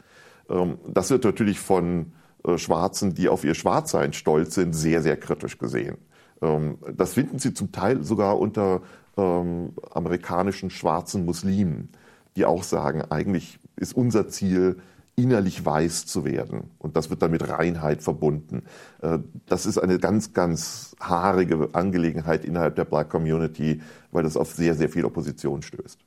Ähm, 0.49 0.77
das 0.87 1.09
wird 1.09 1.23
natürlich 1.23 1.59
von 1.59 2.11
äh, 2.45 2.57
Schwarzen, 2.57 3.13
die 3.13 3.29
auf 3.29 3.45
ihr 3.45 3.55
Schwarzsein 3.55 4.11
stolz 4.11 4.55
sind, 4.55 4.73
sehr, 4.73 5.01
sehr 5.01 5.15
kritisch 5.15 5.57
gesehen. 5.57 5.97
Ähm, 6.41 6.77
das 6.95 7.13
finden 7.13 7.39
sie 7.39 7.53
zum 7.53 7.71
Teil 7.71 8.03
sogar 8.03 8.37
unter 8.39 8.81
ähm, 9.15 9.73
amerikanischen 9.91 10.69
schwarzen 10.69 11.25
Muslimen, 11.25 11.89
die 12.35 12.45
auch 12.45 12.63
sagen, 12.63 13.03
eigentlich 13.09 13.59
ist 13.77 13.95
unser 13.95 14.27
Ziel, 14.27 14.77
innerlich 15.15 15.63
weiß 15.65 16.05
zu 16.05 16.25
werden. 16.25 16.71
Und 16.79 16.95
das 16.97 17.09
wird 17.09 17.21
dann 17.21 17.31
mit 17.31 17.47
Reinheit 17.47 18.01
verbunden. 18.01 18.63
Äh, 19.01 19.19
das 19.45 19.65
ist 19.65 19.77
eine 19.77 19.99
ganz, 19.99 20.33
ganz 20.33 20.95
haarige 20.99 21.69
Angelegenheit 21.73 22.45
innerhalb 22.45 22.75
der 22.75 22.85
Black 22.85 23.09
Community, 23.09 23.81
weil 24.11 24.23
das 24.23 24.37
auf 24.37 24.53
sehr, 24.53 24.75
sehr 24.75 24.89
viel 24.89 25.05
Opposition 25.05 25.61
stößt. 25.61 25.99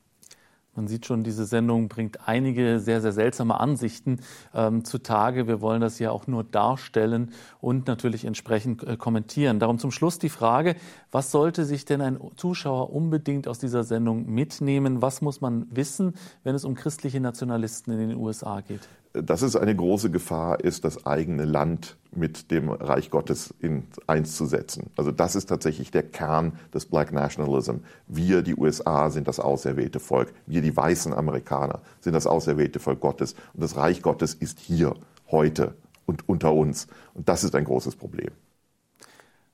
Man 0.76 0.88
sieht 0.88 1.06
schon, 1.06 1.24
diese 1.24 1.46
Sendung 1.46 1.88
bringt 1.88 2.28
einige 2.28 2.78
sehr, 2.80 3.00
sehr 3.00 3.12
seltsame 3.12 3.58
Ansichten 3.58 4.20
ähm, 4.54 4.84
zutage. 4.84 5.48
Wir 5.48 5.60
wollen 5.60 5.80
das 5.80 5.98
ja 5.98 6.10
auch 6.10 6.26
nur 6.26 6.44
darstellen 6.44 7.32
und 7.60 7.86
natürlich 7.86 8.24
entsprechend 8.24 8.82
äh, 8.82 8.96
kommentieren. 8.96 9.58
Darum 9.58 9.78
zum 9.78 9.90
Schluss 9.90 10.18
die 10.18 10.28
Frage, 10.28 10.76
was 11.10 11.30
sollte 11.30 11.64
sich 11.64 11.86
denn 11.86 12.02
ein 12.02 12.20
Zuschauer 12.36 12.92
unbedingt 12.92 13.48
aus 13.48 13.58
dieser 13.58 13.84
Sendung 13.84 14.26
mitnehmen? 14.26 15.00
Was 15.00 15.22
muss 15.22 15.40
man 15.40 15.66
wissen, 15.70 16.14
wenn 16.44 16.54
es 16.54 16.64
um 16.64 16.74
christliche 16.74 17.20
Nationalisten 17.20 17.92
in 17.92 18.10
den 18.10 18.16
USA 18.18 18.60
geht? 18.60 18.86
Dass 19.22 19.42
es 19.42 19.56
eine 19.56 19.74
große 19.74 20.10
Gefahr 20.10 20.60
ist, 20.60 20.84
das 20.84 21.06
eigene 21.06 21.44
Land 21.44 21.96
mit 22.12 22.50
dem 22.50 22.70
Reich 22.70 23.10
Gottes 23.10 23.54
in 23.60 23.84
eins 24.06 24.36
zu 24.36 24.46
setzen. 24.46 24.90
Also 24.96 25.12
das 25.12 25.36
ist 25.36 25.46
tatsächlich 25.46 25.90
der 25.90 26.02
Kern 26.02 26.58
des 26.72 26.86
Black 26.86 27.12
Nationalism. 27.12 27.76
Wir, 28.06 28.42
die 28.42 28.56
USA, 28.56 29.10
sind 29.10 29.28
das 29.28 29.40
auserwählte 29.40 30.00
Volk. 30.00 30.32
Wir, 30.46 30.62
die 30.62 30.76
weißen 30.76 31.12
Amerikaner, 31.12 31.80
sind 32.00 32.14
das 32.14 32.26
auserwählte 32.26 32.78
Volk 32.78 33.00
Gottes. 33.00 33.34
Und 33.54 33.62
das 33.62 33.76
Reich 33.76 34.02
Gottes 34.02 34.34
ist 34.34 34.60
hier, 34.60 34.94
heute 35.30 35.74
und 36.06 36.28
unter 36.28 36.52
uns. 36.52 36.86
Und 37.14 37.28
das 37.28 37.44
ist 37.44 37.54
ein 37.54 37.64
großes 37.64 37.96
Problem. 37.96 38.30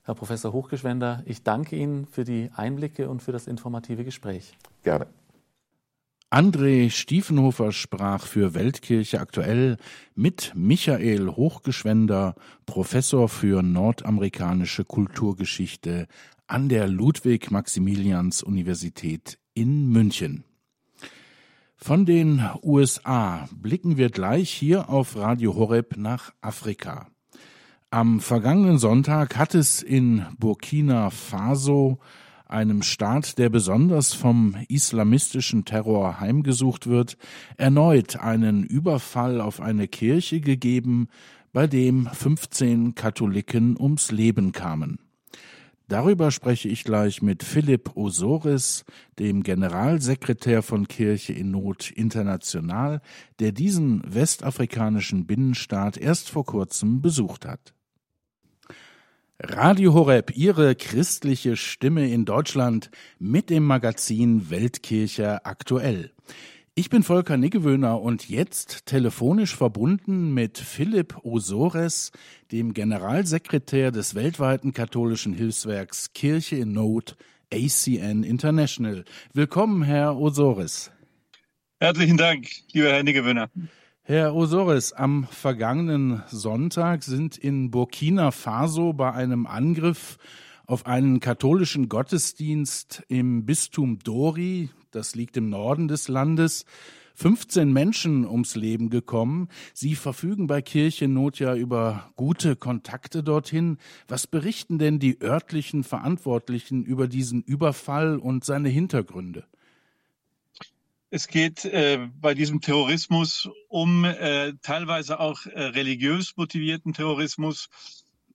Herr 0.03 0.15
Professor 0.15 0.51
Hochgeschwender, 0.51 1.23
ich 1.25 1.43
danke 1.43 1.75
Ihnen 1.77 2.05
für 2.05 2.25
die 2.25 2.49
Einblicke 2.55 3.09
und 3.09 3.21
für 3.21 3.31
das 3.31 3.47
informative 3.47 4.03
Gespräch. 4.03 4.57
Gerne. 4.83 5.07
André 6.33 6.89
Stiefenhofer 6.89 7.71
sprach 7.71 8.25
für 8.25 8.55
Weltkirche 8.55 9.19
aktuell 9.19 9.77
mit 10.15 10.51
Michael 10.55 11.27
Hochgeschwender, 11.27 12.33
Professor 12.65 13.29
für 13.29 13.61
nordamerikanische 13.61 14.83
Kulturgeschichte 14.83 16.07
an 16.47 16.69
der 16.69 16.87
Ludwig-Maximilians-Universität 16.87 19.37
in 19.53 19.89
München. 19.89 20.43
Von 21.75 22.07
den 22.07 22.43
USA 22.63 23.47
blicken 23.55 23.97
wir 23.97 24.09
gleich 24.09 24.49
hier 24.49 24.89
auf 24.89 25.15
Radio 25.15 25.53
Horeb 25.53 25.97
nach 25.97 26.33
Afrika. 26.41 27.09
Am 27.91 28.19
vergangenen 28.19 28.79
Sonntag 28.79 29.37
hat 29.37 29.53
es 29.53 29.83
in 29.83 30.25
Burkina 30.39 31.11
Faso 31.11 31.99
einem 32.53 32.83
Staat, 32.83 33.37
der 33.37 33.49
besonders 33.49 34.13
vom 34.13 34.55
islamistischen 34.69 35.65
Terror 35.65 36.19
heimgesucht 36.19 36.87
wird, 36.87 37.17
erneut 37.57 38.17
einen 38.17 38.63
Überfall 38.63 39.41
auf 39.41 39.59
eine 39.59 39.87
Kirche 39.87 40.39
gegeben, 40.39 41.09
bei 41.51 41.67
dem 41.67 42.07
15 42.07 42.95
Katholiken 42.95 43.77
ums 43.79 44.11
Leben 44.11 44.51
kamen. 44.51 44.99
Darüber 45.87 46.31
spreche 46.31 46.69
ich 46.69 46.83
gleich 46.83 47.21
mit 47.21 47.43
Philipp 47.43 47.95
Osoris, 47.95 48.85
dem 49.19 49.43
Generalsekretär 49.43 50.63
von 50.63 50.87
Kirche 50.87 51.33
in 51.33 51.51
Not 51.51 51.91
International, 51.91 53.01
der 53.39 53.51
diesen 53.51 54.01
westafrikanischen 54.07 55.27
Binnenstaat 55.27 55.97
erst 55.97 56.29
vor 56.29 56.45
kurzem 56.45 57.01
besucht 57.01 57.45
hat. 57.45 57.73
Radio 59.41 59.93
Horeb, 59.93 60.37
Ihre 60.37 60.75
christliche 60.75 61.57
Stimme 61.57 62.07
in 62.07 62.23
Deutschland 62.23 62.91
mit 63.17 63.49
dem 63.49 63.65
Magazin 63.65 64.51
Weltkirche 64.51 65.43
aktuell. 65.43 66.11
Ich 66.75 66.91
bin 66.91 67.01
Volker 67.01 67.35
Niggewöhner 67.35 67.99
und 67.99 68.29
jetzt 68.29 68.85
telefonisch 68.85 69.55
verbunden 69.55 70.35
mit 70.35 70.59
Philipp 70.59 71.17
Osores, 71.23 72.11
dem 72.51 72.73
Generalsekretär 72.75 73.91
des 73.91 74.13
weltweiten 74.13 74.71
katholischen 74.71 75.33
Hilfswerks 75.33 76.13
Kirche 76.13 76.57
in 76.57 76.73
Not, 76.73 77.17
ACN 77.51 78.23
International. 78.23 79.03
Willkommen, 79.33 79.81
Herr 79.81 80.15
Osores. 80.15 80.91
Herzlichen 81.79 82.17
Dank, 82.17 82.47
lieber 82.71 82.89
Herr 82.89 83.03
Niggewöhner. 83.03 83.49
Herr 84.05 84.35
Osoris, 84.35 84.91
am 84.91 85.23
vergangenen 85.31 86.23
Sonntag 86.27 87.03
sind 87.03 87.37
in 87.37 87.71
Burkina 87.71 88.31
Faso 88.31 88.91
bei 88.91 89.13
einem 89.13 89.47
Angriff 89.47 90.17
auf 90.65 90.85
einen 90.85 91.21
katholischen 91.21 91.87
Gottesdienst 91.87 93.03
im 93.07 93.45
Bistum 93.45 93.99
Dori, 93.99 94.71
das 94.91 95.15
liegt 95.15 95.37
im 95.37 95.49
Norden 95.49 95.87
des 95.87 96.09
Landes, 96.09 96.65
15 97.15 97.71
Menschen 97.71 98.27
ums 98.27 98.57
Leben 98.57 98.89
gekommen. 98.89 99.47
Sie 99.73 99.95
verfügen 99.95 100.47
bei 100.47 100.61
Kirchennot 100.61 101.39
ja 101.39 101.55
über 101.55 102.11
gute 102.17 102.57
Kontakte 102.57 103.23
dorthin. 103.23 103.77
Was 104.09 104.27
berichten 104.27 104.79
denn 104.79 104.99
die 104.99 105.21
örtlichen 105.21 105.85
Verantwortlichen 105.85 106.83
über 106.83 107.07
diesen 107.07 107.41
Überfall 107.41 108.17
und 108.17 108.43
seine 108.43 108.67
Hintergründe? 108.67 109.45
Es 111.15 111.27
geht 111.27 111.63
äh, 111.65 112.09
bei 112.19 112.33
diesem 112.33 112.59
Terrorismus 112.59 113.47
um 113.67 114.03
äh, 114.03 114.53
teilweise 114.63 115.19
auch 115.19 115.45
äh, 115.45 115.61
religiös 115.61 116.35
motivierten 116.37 116.91
Terrorismus. 116.91 117.69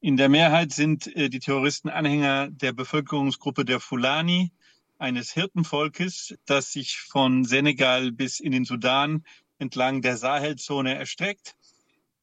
In 0.00 0.16
der 0.16 0.28
Mehrheit 0.28 0.70
sind 0.70 1.08
äh, 1.16 1.28
die 1.28 1.40
Terroristen 1.40 1.88
Anhänger 1.88 2.50
der 2.52 2.72
Bevölkerungsgruppe 2.72 3.64
der 3.64 3.80
Fulani, 3.80 4.52
eines 4.96 5.32
Hirtenvolkes, 5.32 6.36
das 6.46 6.70
sich 6.70 7.00
von 7.00 7.44
Senegal 7.44 8.12
bis 8.12 8.38
in 8.38 8.52
den 8.52 8.64
Sudan 8.64 9.24
entlang 9.58 10.00
der 10.00 10.16
Sahelzone 10.16 10.94
erstreckt. 10.94 11.56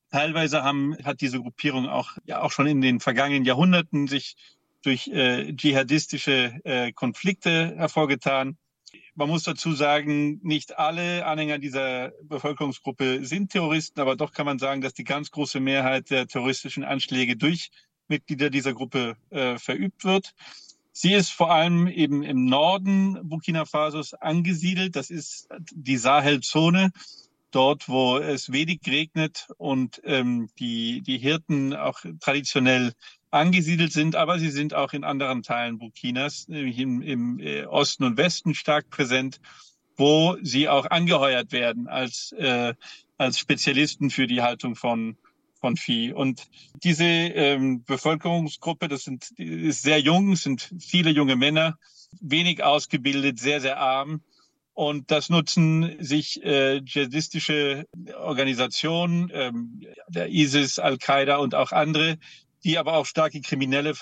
Teilweise 0.10 0.64
haben, 0.64 0.96
hat 1.04 1.20
diese 1.20 1.42
Gruppierung 1.42 1.90
auch, 1.90 2.12
ja, 2.24 2.42
auch 2.42 2.54
schon 2.54 2.68
in 2.68 2.80
den 2.80 3.02
vergangenen 3.02 3.44
Jahrhunderten 3.44 4.08
sich 4.08 4.38
durch 4.84 5.10
äh, 5.10 5.54
dschihadistische 5.54 6.62
äh, 6.64 6.94
Konflikte 6.94 7.76
hervorgetan. 7.76 8.58
Man 9.16 9.30
muss 9.30 9.44
dazu 9.44 9.74
sagen, 9.74 10.40
nicht 10.44 10.78
alle 10.78 11.26
Anhänger 11.26 11.58
dieser 11.58 12.12
Bevölkerungsgruppe 12.24 13.26
sind 13.26 13.52
Terroristen, 13.52 14.00
aber 14.00 14.16
doch 14.16 14.32
kann 14.32 14.46
man 14.46 14.60
sagen, 14.60 14.82
dass 14.82 14.94
die 14.94 15.04
ganz 15.04 15.32
große 15.32 15.60
Mehrheit 15.60 16.10
der 16.10 16.28
terroristischen 16.28 16.84
Anschläge 16.84 17.38
durch 17.38 17.72
Mitglieder 18.08 18.50
dieser 18.50 18.74
Gruppe 18.74 19.16
äh, 19.30 19.58
verübt 19.58 20.04
wird. 20.04 20.34
Sie 20.92 21.14
ist 21.14 21.32
vor 21.32 21.52
allem 21.52 21.88
eben 21.88 22.24
im 22.24 22.46
Norden 22.46 23.20
Burkina 23.24 23.66
Fasos 23.66 24.14
angesiedelt. 24.14 24.96
Das 24.96 25.10
ist 25.10 25.50
die 25.74 25.98
Sahelzone, 25.98 26.92
dort, 27.52 27.88
wo 27.88 28.18
es 28.18 28.52
wenig 28.52 28.82
regnet 28.88 29.48
und 29.58 30.02
ähm, 30.04 30.50
die, 30.60 31.02
die 31.02 31.18
Hirten 31.18 31.74
auch 31.74 32.00
traditionell 32.20 32.94
angesiedelt 33.36 33.92
sind, 33.92 34.16
aber 34.16 34.40
sie 34.40 34.50
sind 34.50 34.74
auch 34.74 34.94
in 34.94 35.04
anderen 35.04 35.44
Teilen 35.44 35.78
Burkinas, 35.78 36.48
nämlich 36.48 36.80
im, 36.80 37.02
im 37.02 37.40
äh, 37.40 37.66
Osten 37.66 38.04
und 38.06 38.18
Westen 38.18 38.56
stark 38.56 38.90
präsent, 38.90 39.40
wo 39.98 40.38
sie 40.42 40.70
auch 40.70 40.86
angeheuert 40.86 41.52
werden 41.52 41.88
als, 41.88 42.32
äh, 42.34 42.74
als 43.18 43.38
Spezialisten 43.40 44.10
für 44.10 44.28
die 44.28 44.42
Haltung 44.42 44.76
von, 44.76 45.18
von 45.60 45.78
Vieh. 45.78 46.14
Und 46.14 46.48
diese 46.84 47.06
ähm, 47.06 47.84
Bevölkerungsgruppe, 47.84 48.88
das 48.88 49.04
sind, 49.04 49.32
ist 49.38 49.84
sehr 49.84 50.00
jung, 50.00 50.36
sind 50.36 50.74
viele 50.80 51.12
junge 51.12 51.36
Männer, 51.36 51.78
wenig 52.22 52.64
ausgebildet, 52.64 53.40
sehr, 53.40 53.62
sehr 53.62 53.80
arm. 53.80 54.22
Und 54.74 55.10
das 55.10 55.30
nutzen 55.30 55.96
sich 56.00 56.44
äh, 56.44 56.82
dschihadistische 56.82 57.86
Organisationen, 58.18 59.32
ähm, 59.34 59.82
der 60.10 60.30
ISIS, 60.30 60.80
Al-Qaida 60.80 61.38
und 61.38 61.56
auch 61.56 61.72
andere, 61.72 62.18
die 62.66 62.80
aber 62.80 62.94
auch 62.94 63.06
starke 63.06 63.40
kriminelle 63.42 63.94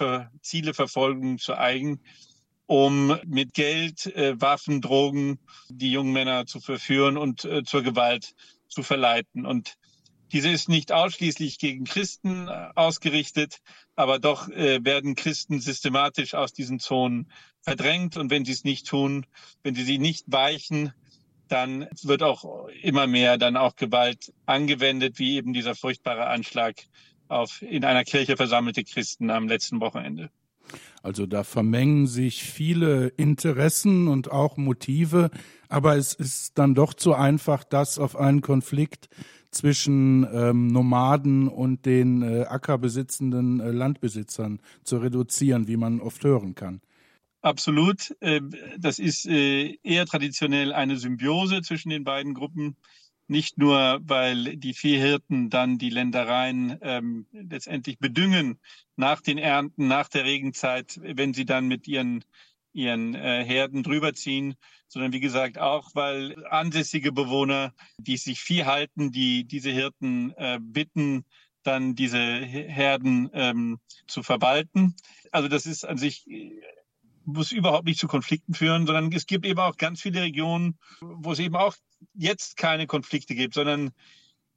Ziele 0.42 0.74
verfolgen, 0.74 1.38
zu 1.38 1.56
eigen, 1.56 2.00
um 2.66 3.20
mit 3.26 3.54
Geld, 3.54 4.06
äh, 4.16 4.40
Waffen, 4.40 4.82
Drogen 4.82 5.38
die 5.70 5.92
jungen 5.92 6.14
Männer 6.14 6.46
zu 6.46 6.62
verführen 6.62 7.18
und 7.18 7.44
äh, 7.44 7.64
zur 7.64 7.84
Gewalt 7.84 8.34
zu 8.70 8.82
verleiten. 8.82 9.46
Und 9.46 9.76
diese 10.32 10.50
ist 10.50 10.70
nicht 10.70 10.94
ausschließlich 10.94 11.60
gegen 11.60 11.84
Christen 11.84 12.48
äh, 12.48 12.70
ausgerichtet, 12.74 13.60
aber 13.98 14.18
doch 14.18 14.48
äh, 14.48 14.84
werden 14.84 15.16
Christen 15.16 15.60
systematisch 15.60 16.34
aus 16.34 16.54
diesen 16.54 16.80
Zonen 16.80 17.30
verdrängt. 17.62 18.16
Und 18.16 18.32
wenn 18.32 18.46
sie 18.46 18.54
es 18.54 18.64
nicht 18.64 18.88
tun, 18.88 19.26
wenn 19.64 19.76
sie 19.76 19.84
sie 19.84 20.00
nicht 20.00 20.24
weichen, 20.28 20.94
dann 21.50 21.90
wird 22.02 22.24
auch 22.24 22.70
immer 22.82 23.08
mehr 23.08 23.38
dann 23.38 23.58
auch 23.58 23.76
Gewalt 23.76 24.34
angewendet, 24.46 25.20
wie 25.20 25.36
eben 25.36 25.52
dieser 25.52 25.76
furchtbare 25.76 26.28
Anschlag 26.28 26.76
auf 27.28 27.62
in 27.62 27.86
einer 27.86 28.04
Kirche 28.04 28.38
versammelte 28.38 28.84
Christen 28.84 29.30
am 29.30 29.48
letzten 29.48 29.80
Wochenende. 29.80 30.30
Also 31.02 31.26
da 31.26 31.44
vermengen 31.44 32.08
sich 32.08 32.44
viele 32.44 33.08
Interessen 33.10 34.08
und 34.08 34.32
auch 34.32 34.58
Motive, 34.58 35.30
aber 35.68 35.98
es 35.98 36.14
ist 36.14 36.58
dann 36.58 36.76
doch 36.76 36.94
zu 36.94 37.14
einfach, 37.14 37.64
das 37.64 38.00
auf 38.00 38.16
einen 38.16 38.42
Konflikt 38.42 39.10
zwischen 39.52 40.26
ähm, 40.34 40.68
Nomaden 40.68 41.48
und 41.48 41.86
den 41.86 42.22
äh, 42.22 42.44
ackerbesitzenden 42.44 43.60
äh, 43.60 43.72
Landbesitzern 43.72 44.62
zu 44.84 44.98
reduzieren, 44.98 45.68
wie 45.68 45.78
man 45.78 46.00
oft 46.00 46.24
hören 46.24 46.56
kann. 46.56 46.82
Absolut. 47.42 48.16
Ähm, 48.22 48.56
das 48.80 49.00
ist 49.00 49.28
äh, 49.28 49.78
eher 49.84 50.06
traditionell 50.06 50.74
eine 50.74 50.98
Symbiose 50.98 51.62
zwischen 51.62 51.90
den 51.90 52.04
beiden 52.04 52.34
Gruppen. 52.34 52.78
Nicht 53.34 53.58
nur, 53.58 54.00
weil 54.04 54.58
die 54.58 54.76
Viehhirten 54.76 55.50
dann 55.50 55.80
die 55.80 55.90
Ländereien 55.90 56.78
ähm, 56.84 57.26
letztendlich 57.32 57.98
bedüngen 57.98 58.60
nach 58.96 59.22
den 59.22 59.40
Ernten, 59.40 59.88
nach 59.88 60.08
der 60.08 60.24
Regenzeit, 60.24 61.00
wenn 61.02 61.34
sie 61.34 61.44
dann 61.44 61.68
mit 61.68 61.88
ihren, 61.88 62.24
ihren 62.74 63.16
äh, 63.16 63.44
Herden 63.44 63.82
drüberziehen, 63.82 64.54
sondern 64.88 65.14
wie 65.14 65.20
gesagt 65.20 65.58
auch, 65.58 65.96
weil 65.96 66.46
ansässige 66.46 67.12
Bewohner, 67.12 67.74
die 67.98 68.18
sich 68.18 68.40
Vieh 68.40 68.66
halten, 68.66 69.12
die 69.12 69.46
diese 69.46 69.72
Hirten 69.72 70.36
äh, 70.38 70.60
bitten, 70.62 71.26
dann 71.64 71.96
diese 71.96 72.20
Herden 72.20 73.32
ähm, 73.34 73.80
zu 74.06 74.22
verwalten. 74.22 74.96
Also 75.32 75.48
das 75.48 75.66
ist 75.66 75.86
an 75.86 75.98
sich 75.98 76.28
muss 77.26 77.52
überhaupt 77.52 77.86
nicht 77.86 78.00
zu 78.00 78.08
Konflikten 78.08 78.54
führen, 78.54 78.86
sondern 78.86 79.12
es 79.12 79.26
gibt 79.26 79.46
eben 79.46 79.60
auch 79.60 79.78
ganz 79.78 80.02
viele 80.02 80.22
Regionen, 80.22 80.78
wo 81.02 81.32
es 81.32 81.40
eben 81.40 81.56
auch 81.56 81.76
jetzt 82.14 82.58
keine 82.58 82.88
Konflikte 82.88 83.36
gibt, 83.36 83.54
sondern 83.54 83.92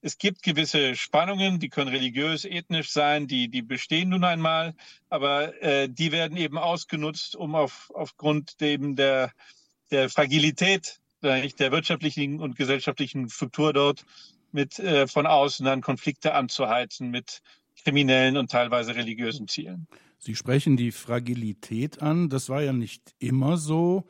es 0.03 0.19
gibt 0.19 0.43
gewisse 0.43 0.95
Spannungen, 0.95 1.59
die 1.59 1.69
können 1.69 1.89
religiös, 1.89 2.45
ethnisch 2.45 2.91
sein, 2.91 3.27
die, 3.27 3.49
die 3.49 3.63
bestehen 3.63 4.11
nun 4.11 4.25
einmal, 4.25 4.75
aber 5.09 5.61
äh, 5.63 5.89
die 5.89 6.13
werden 6.13 6.37
eben 6.37 6.59
ausgenutzt, 6.59 7.35
um 7.35 7.55
auf, 7.55 7.91
aufgrund 7.95 8.61
eben 8.61 8.95
der, 8.95 9.33
der 9.91 10.09
Fragilität 10.09 11.01
äh, 11.23 11.49
der 11.49 11.73
wirtschaftlichen 11.73 12.41
und 12.41 12.57
gesellschaftlichen 12.57 13.29
Struktur 13.29 13.73
dort 13.73 14.05
mit 14.53 14.79
äh, 14.79 15.07
von 15.07 15.27
außen 15.27 15.67
dann 15.67 15.81
Konflikte 15.81 16.35
anzuheizen 16.35 17.11
mit 17.11 17.43
kriminellen 17.83 18.37
und 18.37 18.51
teilweise 18.51 18.95
religiösen 18.95 19.49
Zielen. 19.49 19.87
Sie 20.19 20.35
sprechen 20.35 20.77
die 20.77 20.93
Fragilität 20.93 22.03
an. 22.03 22.29
Das 22.29 22.49
war 22.49 22.63
ja 22.63 22.73
nicht 22.73 23.15
immer 23.19 23.57
so. 23.57 24.07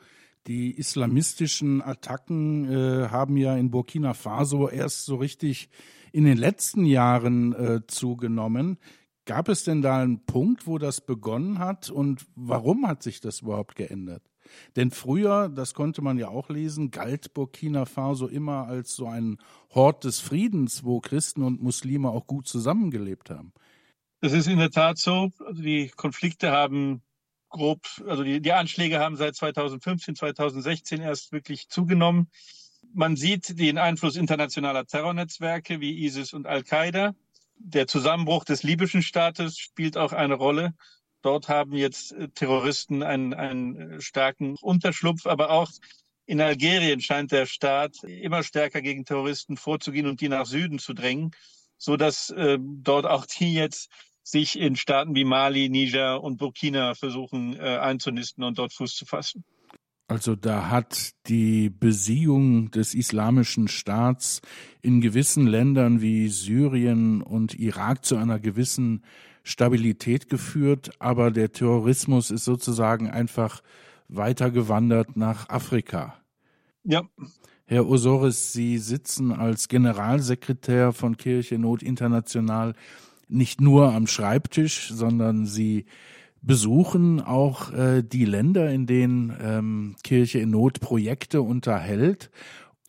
Die 0.47 0.71
islamistischen 0.71 1.81
Attacken 1.81 2.71
äh, 2.71 3.09
haben 3.09 3.35
ja 3.35 3.57
in 3.57 3.69
Burkina 3.69 4.13
Faso 4.13 4.69
erst 4.69 5.05
so 5.05 5.17
richtig 5.17 5.69
in 6.13 6.23
den 6.23 6.37
letzten 6.37 6.85
Jahren 6.85 7.53
äh, 7.53 7.81
zugenommen. 7.87 8.77
Gab 9.25 9.49
es 9.49 9.65
denn 9.65 9.81
da 9.81 10.01
einen 10.01 10.25
Punkt, 10.25 10.65
wo 10.65 10.77
das 10.77 11.01
begonnen 11.01 11.59
hat 11.59 11.89
und 11.89 12.25
warum 12.35 12.87
hat 12.87 13.03
sich 13.03 13.19
das 13.19 13.41
überhaupt 13.41 13.75
geändert? 13.75 14.23
Denn 14.77 14.91
früher, 14.91 15.49
das 15.49 15.73
konnte 15.73 16.01
man 16.01 16.17
ja 16.17 16.29
auch 16.29 16.49
lesen, 16.49 16.91
galt 16.91 17.33
Burkina 17.33 17.83
Faso 17.83 18.27
immer 18.27 18.67
als 18.67 18.95
so 18.95 19.07
ein 19.07 19.39
Hort 19.75 20.05
des 20.05 20.21
Friedens, 20.21 20.85
wo 20.85 21.01
Christen 21.01 21.43
und 21.43 21.61
Muslime 21.61 22.09
auch 22.09 22.25
gut 22.25 22.47
zusammengelebt 22.47 23.29
haben. 23.29 23.51
Das 24.19 24.33
ist 24.33 24.47
in 24.47 24.57
der 24.57 24.71
Tat 24.71 24.97
so. 24.97 25.31
Also 25.45 25.61
die 25.61 25.89
Konflikte 25.89 26.51
haben 26.51 27.03
grob, 27.49 27.85
also 28.07 28.23
die, 28.23 28.41
die 28.41 28.53
Anschläge 28.53 28.99
haben 28.99 29.15
seit 29.15 29.35
2015, 29.35 30.15
2016 30.15 31.01
erst 31.01 31.31
wirklich 31.31 31.69
zugenommen. 31.69 32.29
Man 32.93 33.15
sieht 33.15 33.59
den 33.59 33.77
Einfluss 33.77 34.15
internationaler 34.15 34.85
Terrornetzwerke 34.85 35.79
wie 35.81 36.05
ISIS 36.05 36.33
und 36.33 36.47
Al-Qaida. 36.47 37.15
Der 37.59 37.87
Zusammenbruch 37.87 38.43
des 38.43 38.63
libyschen 38.63 39.03
Staates 39.03 39.57
spielt 39.57 39.97
auch 39.97 40.13
eine 40.13 40.35
Rolle. 40.35 40.73
Dort 41.21 41.49
haben 41.49 41.73
jetzt 41.73 42.11
äh, 42.13 42.29
Terroristen 42.29 43.03
einen, 43.03 43.33
einen 43.33 44.01
starken 44.01 44.55
Unterschlupf, 44.61 45.25
aber 45.25 45.49
auch 45.51 45.71
in 46.25 46.41
Algerien 46.41 47.01
scheint 47.01 47.31
der 47.31 47.45
Staat 47.45 48.03
immer 48.03 48.43
stärker 48.43 48.81
gegen 48.81 49.05
Terroristen 49.05 49.57
vorzugehen 49.57 50.07
und 50.07 50.21
die 50.21 50.29
nach 50.29 50.45
Süden 50.45 50.77
zu 50.77 50.93
drängen, 50.93 51.31
so 51.77 51.97
dass 51.97 52.29
äh, 52.31 52.57
dort 52.61 53.05
auch 53.05 53.25
die 53.25 53.53
jetzt 53.53 53.89
sich 54.23 54.59
in 54.59 54.75
Staaten 54.75 55.15
wie 55.15 55.23
Mali, 55.23 55.69
Niger 55.69 56.21
und 56.21 56.37
Burkina 56.37 56.95
versuchen 56.95 57.55
äh, 57.57 57.77
einzunisten 57.77 58.43
und 58.43 58.57
dort 58.57 58.73
Fuß 58.73 58.95
zu 58.95 59.05
fassen. 59.05 59.45
Also 60.09 60.35
da 60.35 60.69
hat 60.69 61.11
die 61.27 61.69
Besiegung 61.69 62.71
des 62.71 62.93
islamischen 62.93 63.67
Staats 63.67 64.41
in 64.81 65.01
gewissen 65.01 65.47
Ländern 65.47 66.01
wie 66.01 66.29
Syrien 66.29 67.21
und 67.21 67.55
Irak 67.59 68.05
zu 68.05 68.15
einer 68.15 68.39
gewissen 68.39 69.03
Stabilität 69.43 70.29
geführt, 70.29 70.91
aber 70.99 71.31
der 71.31 71.51
Terrorismus 71.51 72.31
ist 72.31 72.45
sozusagen 72.45 73.09
einfach 73.09 73.61
weitergewandert 74.07 75.17
nach 75.17 75.49
Afrika. 75.49 76.15
Ja. 76.83 77.03
Herr 77.69 77.85
Osoris, 77.85 78.53
Sie 78.53 78.77
sitzen 78.77 79.33
als 79.33 79.67
Generalsekretär 79.67 80.93
von 80.93 81.17
Kirche 81.17 81.59
Not 81.59 81.83
International 81.83 82.75
nicht 83.27 83.59
nur 83.59 83.93
am 83.93 84.07
Schreibtisch, 84.07 84.89
sondern 84.93 85.45
sie 85.45 85.85
besuchen 86.41 87.19
auch 87.19 87.73
äh, 87.73 88.03
die 88.03 88.23
Länder, 88.23 88.71
in 88.71 88.85
denen 88.85 89.35
ähm, 89.41 89.95
Kirche 90.01 90.39
in 90.39 90.51
Not 90.51 90.79
Projekte 90.79 91.41
unterhält. 91.41 92.31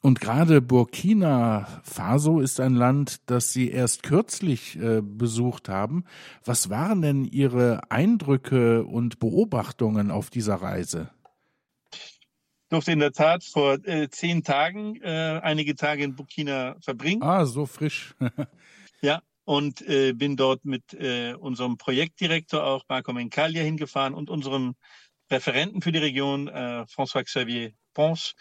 Und 0.01 0.21
gerade 0.21 0.63
Burkina 0.63 1.67
Faso 1.83 2.39
ist 2.39 2.61
ein 2.61 2.75
Land, 2.75 3.23
das 3.27 3.53
Sie 3.53 3.69
erst 3.71 4.05
kürzlich 4.05 4.79
äh, 4.79 5.03
besucht 5.03 5.69
haben. 5.69 6.05
Was 6.45 6.71
waren 6.71 7.03
denn 7.03 7.25
Ihre 7.25 7.91
Eindrücke 7.91 8.85
und 8.85 9.19
Beobachtungen 9.19 10.13
auf 10.13 10.31
dieser 10.31 10.55
Reise? 10.55 11.11
Ich 12.69 12.71
durfte 12.71 12.93
in 12.93 12.99
der 12.99 13.13
Tat 13.13 13.45
vor 13.45 13.79
äh, 13.87 14.11
zehn 14.11 14.45
Tagen 14.45 15.01
äh, 15.01 15.41
einige 15.43 15.75
Tage 15.75 16.05
in 16.05 16.15
Burkina 16.15 16.77
verbringen. 16.83 17.23
Ah, 17.23 17.47
so 17.47 17.65
frisch. 17.65 18.15
ja, 19.01 19.23
und 19.47 19.81
äh, 19.89 20.13
bin 20.13 20.37
dort 20.37 20.67
mit 20.67 20.93
äh, 20.93 21.33
unserem 21.33 21.79
Projektdirektor 21.79 22.63
auch 22.63 22.85
Marco 22.87 23.15
Mencaglia 23.15 23.63
hingefahren 23.63 24.13
und 24.13 24.29
unserem 24.29 24.75
Referenten 25.31 25.81
für 25.81 25.93
die 25.93 25.99
Region, 25.99 26.49
äh, 26.49 26.85
François 26.95 27.25
Xavier 27.25 27.73
Pons. 27.95 28.35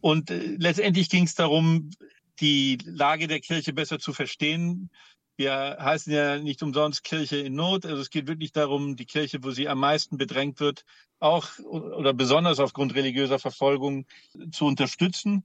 Und 0.00 0.30
äh, 0.30 0.54
letztendlich 0.56 1.10
ging 1.10 1.24
es 1.24 1.34
darum, 1.34 1.90
die 2.38 2.78
Lage 2.84 3.26
der 3.26 3.40
Kirche 3.40 3.72
besser 3.72 3.98
zu 3.98 4.12
verstehen. 4.12 4.90
Wir 5.36 5.76
heißen 5.80 6.12
ja 6.12 6.38
nicht 6.38 6.62
umsonst 6.62 7.02
Kirche 7.02 7.38
in 7.38 7.56
Not. 7.56 7.84
Also 7.84 8.00
es 8.00 8.10
geht 8.10 8.28
wirklich 8.28 8.52
darum, 8.52 8.94
die 8.94 9.06
Kirche, 9.06 9.42
wo 9.42 9.50
sie 9.50 9.68
am 9.68 9.80
meisten 9.80 10.18
bedrängt 10.18 10.60
wird, 10.60 10.84
auch 11.18 11.58
oder 11.60 12.12
besonders 12.12 12.60
aufgrund 12.60 12.94
religiöser 12.94 13.38
Verfolgung 13.38 14.06
zu 14.50 14.66
unterstützen. 14.66 15.44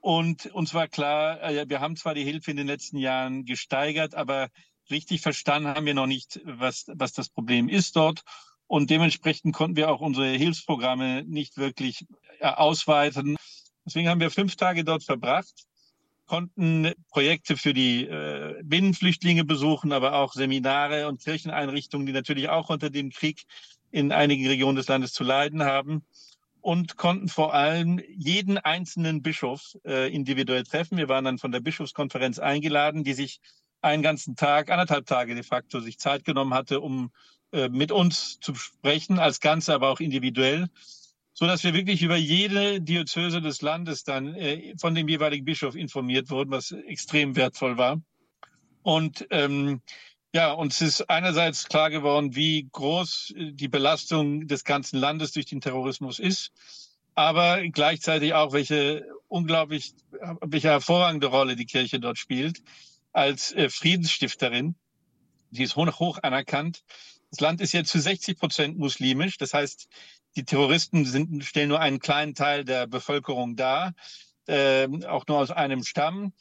Und 0.00 0.46
uns 0.46 0.74
war 0.74 0.88
klar, 0.88 1.40
äh, 1.42 1.68
wir 1.68 1.80
haben 1.80 1.96
zwar 1.96 2.14
die 2.14 2.24
Hilfe 2.24 2.50
in 2.50 2.56
den 2.56 2.66
letzten 2.66 2.96
Jahren 2.96 3.44
gesteigert, 3.44 4.14
aber 4.14 4.48
richtig 4.90 5.20
verstanden 5.20 5.68
haben 5.68 5.86
wir 5.86 5.94
noch 5.94 6.06
nicht, 6.06 6.40
was, 6.44 6.86
was 6.88 7.12
das 7.12 7.28
Problem 7.28 7.68
ist 7.68 7.94
dort. 7.94 8.22
Und 8.66 8.90
dementsprechend 8.90 9.54
konnten 9.54 9.76
wir 9.76 9.90
auch 9.90 10.00
unsere 10.00 10.28
Hilfsprogramme 10.28 11.24
nicht 11.24 11.56
wirklich 11.56 12.06
äh, 12.40 12.46
ausweiten. 12.46 13.36
Deswegen 13.84 14.08
haben 14.08 14.20
wir 14.20 14.30
fünf 14.30 14.56
Tage 14.56 14.82
dort 14.82 15.04
verbracht, 15.04 15.66
konnten 16.26 16.92
Projekte 17.10 17.56
für 17.56 17.74
die 17.74 18.06
äh, 18.06 18.60
Binnenflüchtlinge 18.64 19.44
besuchen, 19.44 19.92
aber 19.92 20.14
auch 20.14 20.32
Seminare 20.32 21.06
und 21.06 21.22
Kircheneinrichtungen, 21.22 22.06
die 22.06 22.12
natürlich 22.12 22.48
auch 22.48 22.70
unter 22.70 22.90
dem 22.90 23.10
Krieg 23.10 23.44
in 23.92 24.10
einigen 24.10 24.46
Regionen 24.46 24.76
des 24.76 24.88
Landes 24.88 25.12
zu 25.12 25.22
leiden 25.22 25.62
haben 25.62 26.04
und 26.60 26.96
konnten 26.96 27.28
vor 27.28 27.54
allem 27.54 28.00
jeden 28.08 28.58
einzelnen 28.58 29.22
Bischof 29.22 29.76
äh, 29.84 30.12
individuell 30.12 30.64
treffen. 30.64 30.96
Wir 30.96 31.08
waren 31.08 31.24
dann 31.24 31.38
von 31.38 31.52
der 31.52 31.60
Bischofskonferenz 31.60 32.38
eingeladen, 32.38 33.04
die 33.04 33.12
sich 33.12 33.40
einen 33.82 34.02
ganzen 34.02 34.36
Tag, 34.36 34.70
anderthalb 34.70 35.06
Tage 35.06 35.34
de 35.34 35.42
facto 35.42 35.80
sich 35.80 35.98
Zeit 35.98 36.24
genommen 36.24 36.54
hatte, 36.54 36.80
um 36.80 37.10
äh, 37.52 37.68
mit 37.68 37.92
uns 37.92 38.38
zu 38.40 38.54
sprechen, 38.54 39.18
als 39.18 39.40
Ganze, 39.40 39.74
aber 39.74 39.90
auch 39.90 40.00
individuell, 40.00 40.68
so 41.34 41.46
dass 41.46 41.64
wir 41.64 41.74
wirklich 41.74 42.02
über 42.02 42.16
jede 42.16 42.80
Diözese 42.80 43.42
des 43.42 43.60
Landes 43.60 44.04
dann 44.04 44.34
äh, 44.34 44.74
von 44.78 44.94
dem 44.94 45.08
jeweiligen 45.08 45.44
Bischof 45.44 45.74
informiert 45.74 46.30
wurden, 46.30 46.50
was 46.50 46.70
extrem 46.70 47.36
wertvoll 47.36 47.76
war. 47.76 48.00
Und 48.82 49.26
ähm, 49.30 49.82
ja, 50.32 50.52
uns 50.52 50.80
ist 50.80 51.08
einerseits 51.10 51.68
klar 51.68 51.90
geworden, 51.90 52.34
wie 52.34 52.68
groß 52.72 53.34
äh, 53.36 53.52
die 53.52 53.68
Belastung 53.68 54.46
des 54.46 54.64
ganzen 54.64 54.98
Landes 54.98 55.32
durch 55.32 55.46
den 55.46 55.60
Terrorismus 55.60 56.18
ist, 56.18 56.52
aber 57.14 57.62
gleichzeitig 57.68 58.32
auch, 58.34 58.52
welche 58.52 59.06
unglaublich, 59.28 59.94
welche 60.40 60.68
hervorragende 60.68 61.26
Rolle 61.26 61.56
die 61.56 61.66
Kirche 61.66 62.00
dort 62.00 62.18
spielt 62.18 62.62
als 63.12 63.52
äh, 63.52 63.68
Friedensstifterin. 63.68 64.74
Sie 65.50 65.62
ist 65.62 65.76
hoch, 65.76 66.00
hoch 66.00 66.18
anerkannt. 66.22 66.82
Das 67.30 67.40
Land 67.40 67.60
ist 67.60 67.72
jetzt 67.72 67.90
zu 67.90 68.00
60 68.00 68.38
Prozent 68.38 68.78
muslimisch. 68.78 69.36
Das 69.36 69.52
heißt, 69.52 69.88
die 70.36 70.44
Terroristen 70.44 71.04
sind, 71.04 71.44
stellen 71.44 71.68
nur 71.68 71.80
einen 71.80 72.00
kleinen 72.00 72.34
Teil 72.34 72.64
der 72.64 72.86
Bevölkerung 72.86 73.56
dar, 73.56 73.92
äh, 74.46 74.88
auch 75.06 75.26
nur 75.26 75.38
aus 75.38 75.50
einem 75.50 75.84
Stamm. 75.84 76.32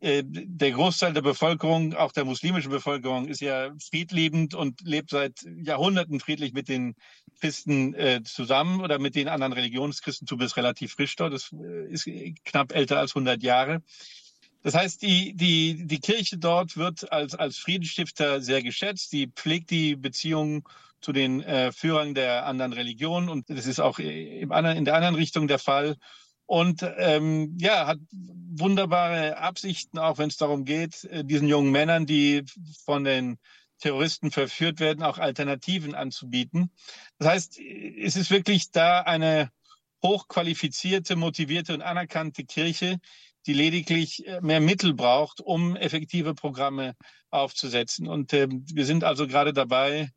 Äh, 0.00 0.22
der 0.24 0.70
Großteil 0.72 1.12
der 1.12 1.20
Bevölkerung, 1.20 1.94
auch 1.94 2.12
der 2.12 2.24
muslimischen 2.24 2.70
Bevölkerung, 2.70 3.28
ist 3.28 3.40
ja 3.40 3.70
friedliebend 3.90 4.54
und 4.54 4.80
lebt 4.80 5.10
seit 5.10 5.42
Jahrhunderten 5.62 6.20
friedlich 6.20 6.54
mit 6.54 6.68
den 6.68 6.94
Christen 7.40 7.94
äh, 7.94 8.22
zusammen 8.24 8.80
oder 8.80 8.98
mit 8.98 9.14
den 9.14 9.28
anderen 9.28 9.52
Religionschristentum 9.52 10.40
ist 10.40 10.56
relativ 10.56 10.92
frisch 10.92 11.16
dort. 11.16 11.34
Das 11.34 11.52
äh, 11.52 11.92
ist 11.92 12.08
knapp 12.44 12.72
älter 12.72 12.98
als 12.98 13.14
100 13.14 13.42
Jahre. 13.42 13.82
Das 14.62 14.74
heißt, 14.74 15.02
die, 15.02 15.34
die, 15.34 15.86
die 15.86 16.00
Kirche 16.00 16.38
dort 16.38 16.76
wird 16.76 17.12
als, 17.12 17.34
als 17.34 17.58
Friedensstifter 17.58 18.40
sehr 18.40 18.62
geschätzt. 18.62 19.10
Sie 19.10 19.26
pflegt 19.26 19.70
die 19.70 19.96
Beziehungen 19.96 20.62
zu 21.00 21.12
den 21.12 21.42
äh, 21.42 21.72
Führern 21.72 22.14
der 22.14 22.46
anderen 22.46 22.72
Religionen 22.72 23.28
und 23.28 23.48
das 23.48 23.66
ist 23.66 23.80
auch 23.80 23.98
im 23.98 24.52
anderen, 24.52 24.76
in 24.76 24.84
der 24.84 24.94
anderen 24.94 25.14
Richtung 25.14 25.48
der 25.48 25.58
Fall. 25.58 25.96
Und 26.50 26.84
ähm, 26.96 27.56
ja, 27.60 27.86
hat 27.86 28.00
wunderbare 28.10 29.38
Absichten, 29.38 30.00
auch 30.00 30.18
wenn 30.18 30.30
es 30.30 30.36
darum 30.36 30.64
geht, 30.64 31.04
äh, 31.04 31.24
diesen 31.24 31.46
jungen 31.46 31.70
Männern, 31.70 32.06
die 32.06 32.42
von 32.84 33.04
den 33.04 33.38
Terroristen 33.78 34.32
verführt 34.32 34.80
werden, 34.80 35.04
auch 35.04 35.18
Alternativen 35.18 35.94
anzubieten. 35.94 36.72
Das 37.18 37.28
heißt, 37.28 37.60
es 37.60 38.16
ist 38.16 38.32
wirklich 38.32 38.72
da 38.72 39.02
eine 39.02 39.50
hochqualifizierte, 40.02 41.14
motivierte 41.14 41.72
und 41.72 41.82
anerkannte 41.82 42.42
Kirche, 42.42 42.98
die 43.46 43.52
lediglich 43.52 44.26
äh, 44.26 44.40
mehr 44.40 44.60
Mittel 44.60 44.92
braucht, 44.92 45.40
um 45.40 45.76
effektive 45.76 46.34
Programme 46.34 46.96
aufzusetzen. 47.30 48.08
Und 48.08 48.32
äh, 48.32 48.48
wir 48.50 48.86
sind 48.86 49.04
also 49.04 49.28
gerade 49.28 49.52
dabei, 49.52 50.10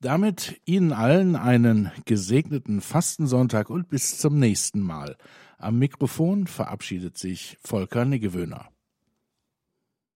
Damit 0.00 0.60
Ihnen 0.64 0.92
allen 0.92 1.36
einen 1.36 1.90
gesegneten 2.06 2.80
Fastensonntag 2.80 3.68
und 3.68 3.90
bis 3.90 4.16
zum 4.16 4.38
nächsten 4.38 4.80
Mal. 4.80 5.16
Am 5.60 5.76
Mikrofon 5.76 6.46
verabschiedet 6.46 7.18
sich 7.18 7.58
Volker 7.62 8.04
Niggewöhner. 8.04 8.68